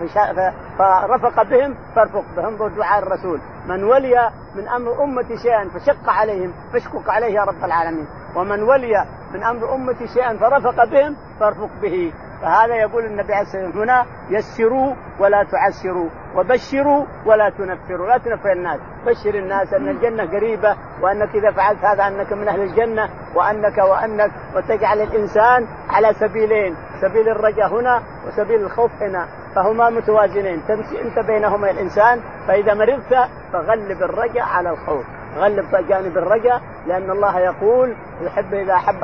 [0.77, 3.39] فرفق بهم فارفق بهم دعاء الرسول.
[3.67, 8.07] من ولي من أمر أمتي شيئا فشق عليهم فاشقق عليه يا رب العالمين.
[8.35, 12.13] ومن ولي من أمر أمتي شيئا فرفق بهم فارفق به.
[12.41, 18.51] فهذا يقول النبي عليه الصلاة والسلام هنا يسروا ولا تعسروا وبشروا ولا تنفروا لا تنفر
[18.51, 18.79] الناس.
[19.05, 24.31] بشر الناس أن الجنة قريبة وأنك إذا فعلت هذا أنك من أهل الجنة وأنك وأنك
[24.55, 29.27] وتجعل الإنسان على سبيلين سبيل الرجاء هنا وسبيل الخوف هنا.
[29.55, 35.05] فهما متوازنين تمشي أنت بينهما الإنسان فإذا مرضت فغلب الرجاء على الخوف.
[35.35, 39.03] غلب جانب الرجاء لأن الله يقول يحب إذا أحب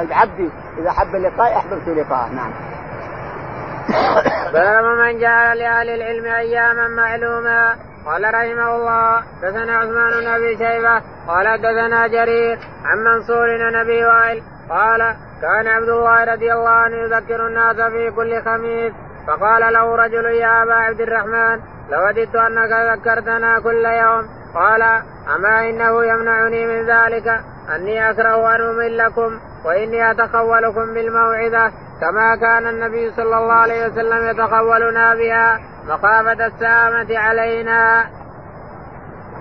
[0.00, 2.32] العبد إذا أحب لقاء احببت لقاءه.
[2.32, 2.52] نعم.
[4.52, 7.76] باب من جعل لأهل العلم أياما معلومه
[8.06, 14.04] قال رحمه الله دثنا عثمان بن أبي شيبة قال دثنا جرير عن منصور بن أبي
[14.04, 18.92] وائل قال كان عبد الله رضي الله عنه يذكر الناس في كل خميس
[19.26, 24.28] فقال له رجل يا أبا عبد الرحمن لوددت أنك ذكرتنا كل يوم.
[24.54, 25.02] قال
[25.36, 27.40] أما إنه يمنعني من ذلك
[27.76, 35.14] أني أكره أن املكم وإني أتخولكم بالموعظة كما كان النبي صلى الله عليه وسلم يتخولنا
[35.14, 38.04] بها مخافه السامة علينا.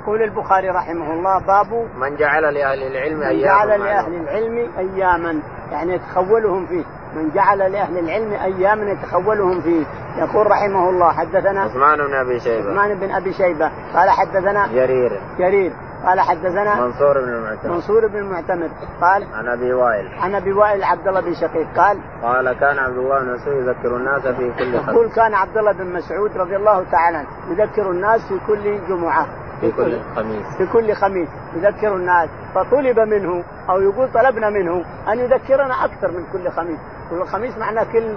[0.01, 5.41] يقول البخاري رحمه الله باب من جعل لأهل العلم اياما من جعل لأهل العلم اياما
[5.71, 6.84] يعني يتخولهم فيه
[7.16, 9.86] من جعل لأهل العلم اياما يتخولهم فيه
[10.18, 12.72] يقول رحمه الله حدثنا عثمان بن أبي شيبة.
[12.72, 13.72] عثمان بن أبي شيبة.
[13.93, 15.22] قال حدثنا جرير.
[15.39, 15.74] جرير.
[16.05, 17.74] قال حدثنا منصور بن المعتمر.
[17.74, 18.70] منصور بن المعتمر.
[19.01, 20.07] قال عن أبي وائل.
[20.20, 21.68] عن أبي وائل عبد الله بن شقيق.
[21.78, 25.57] قال قال كان عبد الله بن مسعود يذكر الناس في كل خميس يقول كان عبد
[25.57, 29.28] الله بن مسعود رضي الله تعالى عنه يذكر الناس في كل جمعة.
[29.62, 30.57] في كل خميس.
[30.57, 32.30] في كل خميس يذكر الناس.
[32.55, 36.80] فطلب منه أو يقول طلبنا منه أن يذكرنا أكثر من كل خميس.
[37.09, 38.16] كل خميس معناه كل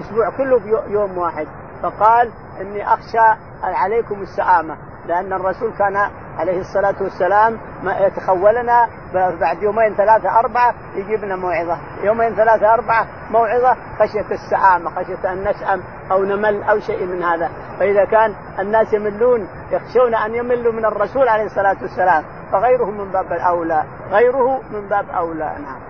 [0.00, 1.46] أسبوع كله في يوم واحد.
[1.82, 2.30] فقال
[2.60, 4.76] إني أخشى عليكم السآمه
[5.06, 5.96] لأن الرسول كان
[6.38, 13.06] عليه الصلاة والسلام ما يتخولنا بعد يومين ثلاثة أربعة يجيب لنا موعظة، يومين ثلاثة أربعة
[13.30, 17.50] موعظة خشية السآمه، خشية أن نسأم أو نمل أو شيء من هذا،
[17.82, 23.32] فإذا كان الناس يملون يخشون أن يملوا من الرسول عليه الصلاة والسلام، فغيره من باب
[23.32, 25.80] الأولى، غيره من باب أولى، نعم.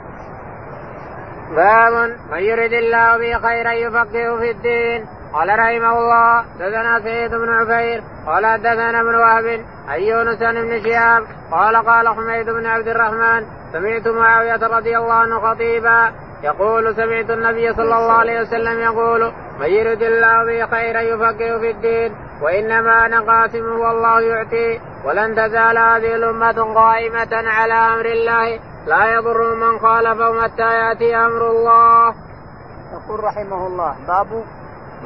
[1.57, 7.49] باب من يرد الله به خيرا يفقهه في الدين قال رحمه الله دثنا سيد بن
[7.49, 13.47] عفير قال حدثنا ابن وهب عن يونس بن شهاب قال قال حميد بن عبد الرحمن
[13.73, 16.13] سمعت معاوية رضي الله عنه خطيبا
[16.43, 21.71] يقول سمعت النبي صلى الله عليه وسلم يقول من يرد الله به خيرا يفقهه في
[21.71, 29.15] الدين وإنما أنا قاسم والله يعطي ولن تزال هذه الأمة قائمة على أمر الله لا
[29.15, 32.15] يضر من خالفهم حتى يأتي أمر الله.
[32.93, 34.45] يقول رحمه الله باب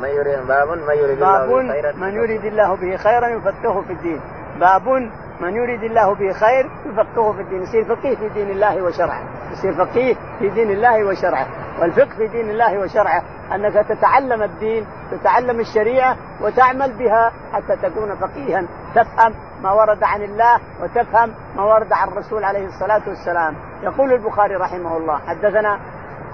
[0.03, 3.93] من يريد باب من يريد الله به خيرا من يريد الله به خيرا يفقهه في
[3.93, 4.20] الدين
[4.61, 5.11] باب
[5.41, 9.22] من يريد الله به خير يفقهه في الدين يصير فقيه في دين الله وشرعه.
[9.53, 11.47] يصير فقيه في دين الله وشرعه.
[11.80, 13.22] والفقه في دين الله وشرعه
[13.55, 18.64] أنك تتعلم الدين تتعلم الشريعة وتعمل بها حتى تكون فقيها.
[18.95, 23.55] تفهم ما ورد عن الله وتفهم ما ورد عن الرسول عليه الصلاة والسلام.
[23.82, 25.78] يقول البخاري رحمه الله حدثنا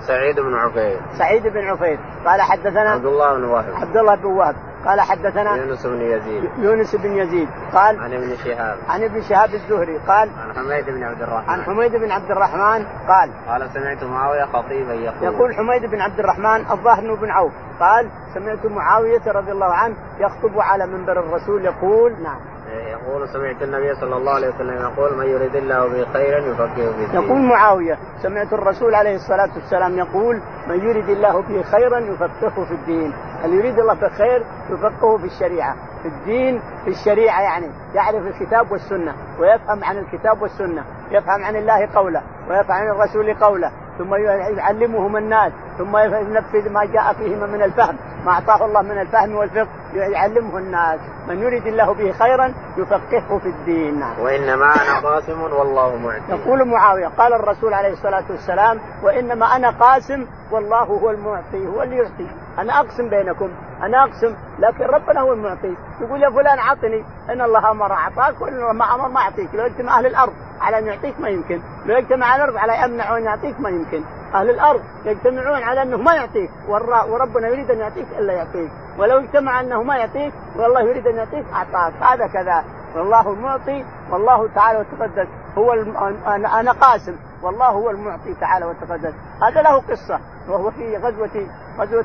[0.07, 3.75] سعيد بن عفير سعيد بن عفير قال حدثنا عبد الله بن وهب.
[3.75, 4.55] عبد الله بن وهب.
[4.87, 6.51] قال حدثنا يونس بن يزيد.
[6.59, 7.49] يونس بن يزيد.
[7.73, 8.79] قال عن ابن شهاب.
[8.89, 9.99] عن ابن شهاب الزهري.
[9.99, 11.51] قال عن حميد بن عبد الرحمن.
[11.51, 12.87] عن حميد بن عبد الرحمن.
[13.09, 15.35] قال قال سمعت معاوية خطيبا يقول.
[15.35, 17.53] يقول حميد بن عبد الرحمن الظاهر بن عوف.
[17.81, 22.41] قال سمعت معاوية رضي الله عنه يخطب على منبر الرسول يقول نعم.
[22.73, 27.05] يقول سمعت النبي صلى الله عليه وسلم يقول من يريد الله به خيرا يفقهه في
[27.05, 27.23] الدين.
[27.23, 32.75] يقول معاوية سمعت الرسول عليه الصلاة والسلام يقول من يريد الله به خيرا يفقهه في
[32.75, 33.13] الدين.
[33.45, 39.15] اللي يريد الله بخير يفقهه في الشريعة؟ في الدين في الشريعة يعني يعرف الكتاب والسنة
[39.41, 44.15] ويفهم عن الكتاب والسنة يفهم عن الله قوله ويفهم عن الرسول قوله ثم
[44.57, 47.97] يعلمهم الناس ثم ينفذ ما جاء فيهما من الفهم
[48.27, 49.69] ما أعطاه الله من الفهم والفقه.
[49.95, 51.01] يعلمه الناس.
[51.29, 54.01] من يريد الله به خيرا يفقهه في الدين.
[54.01, 54.21] نعم.
[54.21, 60.27] وإنما أنا قاسم والله معطي يقول معاوية قال الرسول عليه الصلاة والسلام وإنما أنا قاسم
[60.51, 62.31] والله هو المعطي هو اللي يعطي.
[62.59, 63.51] أنا أقسم بينكم
[63.83, 65.77] أنا أقسم لكن ربنا هو المعطي.
[66.01, 69.55] يقول يا فلان اعطني إن الله أمر أعطاك وإن ما أمر ما أعطيك.
[69.55, 71.61] لو اجتمع أهل الأرض على أن يعطيك ما يمكن.
[71.87, 74.03] لو اجتمع الأرض على يمنع أن يعطيك ما يمكن.
[74.35, 76.51] أهل الأرض يجتمعون على أنه ما يعطيك.
[77.09, 78.71] وربنا يريد أن يعطيك إلا يعطيك.
[78.99, 81.93] ولو اجتمع أنه ما يعطيك والله يريد أن يعطيك أعطاك.
[82.03, 82.65] هذا كذا.
[82.97, 85.29] والله المعطي والله تعالى وتقدس.
[85.59, 85.97] هو الم...
[86.47, 87.17] أنا قاسم.
[87.43, 89.15] والله هو المعطي تعالى وتقدس.
[89.43, 90.21] هذا له قصة.
[90.49, 91.47] وهو في غزوه
[91.79, 92.05] غزوة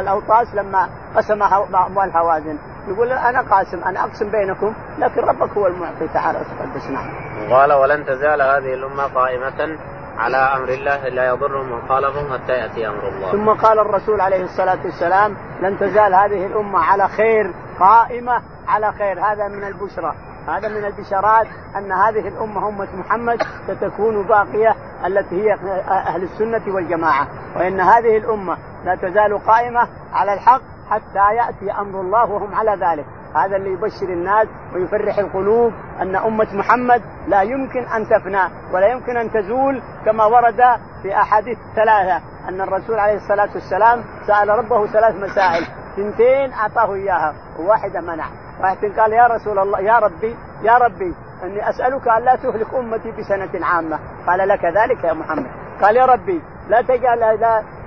[0.00, 2.58] الأوطاس لما قسم أموال هوازن.
[2.88, 6.90] يقول أنا قاسم أنا أقسم بينكم لكن ربك هو المعطي تعالى وتقدس.
[6.90, 7.10] نعم.
[7.50, 9.78] قال ولن تزال هذه الأمة قائمة
[10.20, 13.32] على أمر الله لا يضرهم من خالفهم حتى يأتي أمر الله.
[13.32, 19.20] ثم قال الرسول عليه الصلاة والسلام لن تزال هذه الأمة على خير قائمة على خير
[19.20, 20.14] هذا من البشرى
[20.48, 21.46] هذا من البشارات
[21.76, 25.52] أن هذه الأمة أمة محمد ستكون باقية التي هي
[25.88, 32.30] أهل السنة والجماعة وإن هذه الأمة لا تزال قائمة على الحق حتى يأتي أمر الله
[32.30, 33.06] وهم على ذلك.
[33.36, 39.16] هذا اللي يبشر الناس ويفرح القلوب أن أمة محمد لا يمكن أن تفنى ولا يمكن
[39.16, 40.62] أن تزول كما ورد
[41.02, 45.66] في أحاديث ثلاثة أن الرسول عليه الصلاة والسلام سأل ربه ثلاث مسائل.
[45.96, 48.26] ثنتين أعطاه إياها وواحده منع.
[48.60, 53.10] واحد قال يا رسول الله يا ربي يا ربي إني أسألك أن لا تهلك أمتي
[53.10, 53.98] بسنة عامة.
[54.26, 55.50] قال لك ذلك يا محمد.
[55.82, 57.20] قال يا ربي لا تجعل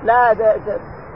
[0.03, 0.33] لا,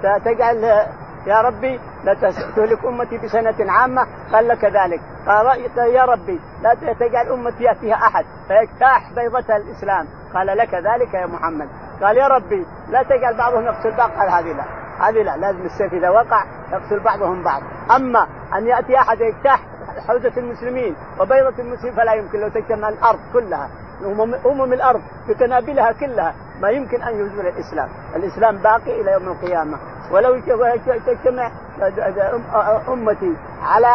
[0.04, 0.86] لا تجعل
[1.28, 5.02] يا ربي لا تهلك أمتي بسنة عامة قال لك ذلك.
[5.28, 10.08] قال يا ربي لا تجعل أمتي يأتيها أحد فيجتاح بيضتها الإسلام.
[10.34, 11.70] قال لك ذلك يا محمد.
[12.02, 14.10] قال يا ربي لا تجعل بعضهم يقتل بعض.
[14.12, 14.64] قال هذه لا
[15.00, 17.62] هذه لا لازم السيف إذا وقع يقتل بعضهم بعض.
[17.96, 19.60] أما أن يأتي أحد يجتاح
[20.08, 23.70] حوزة المسلمين وبيضة المسلمين فلا يمكن لو تجتمع الأرض كلها.
[24.46, 29.78] أمم الأرض بتنابلها كلها ما يمكن أن يزول الإسلام، الإسلام باقي إلى يوم القيامة،
[30.12, 30.40] ولو
[31.06, 31.52] تجتمع
[32.88, 33.34] أمتي
[33.64, 33.88] على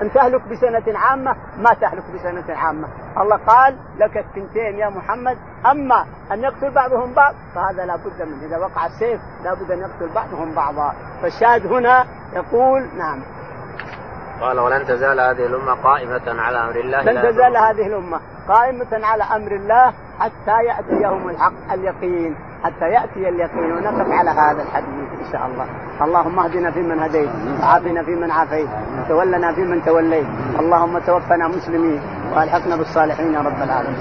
[0.00, 2.88] ان تهلك بسنة عامة ما تهلك بسنة عامة،
[3.18, 5.38] الله قال لك الثنتين يا محمد،
[5.70, 9.78] أما أن يقتل بعضهم بعض فهذا لا بد منه، إذا وقع السيف لا بد أن
[9.78, 13.22] يقتل بعضهم بعضا، فالشاهد هنا يقول نعم.
[14.40, 19.22] قال ولن تزال هذه الأمة قائمة على أمر الله لن تزال هذه الأمة قائمة على
[19.22, 22.36] أمر الله حتى يأتي يوم الحق اليقين.
[22.62, 25.66] حتى يأتي اليقين ونقف على هذا الحديث إن شاء الله.
[26.02, 27.30] اللهم اهدنا فيمن هديت
[27.62, 28.68] وعافنا فيمن عافيت
[28.98, 30.26] وتولنا فيمن توليت.
[30.60, 32.02] اللهم توفنا مسلمين
[32.34, 33.96] وألحقنا بالصالحين يا رب العالمين.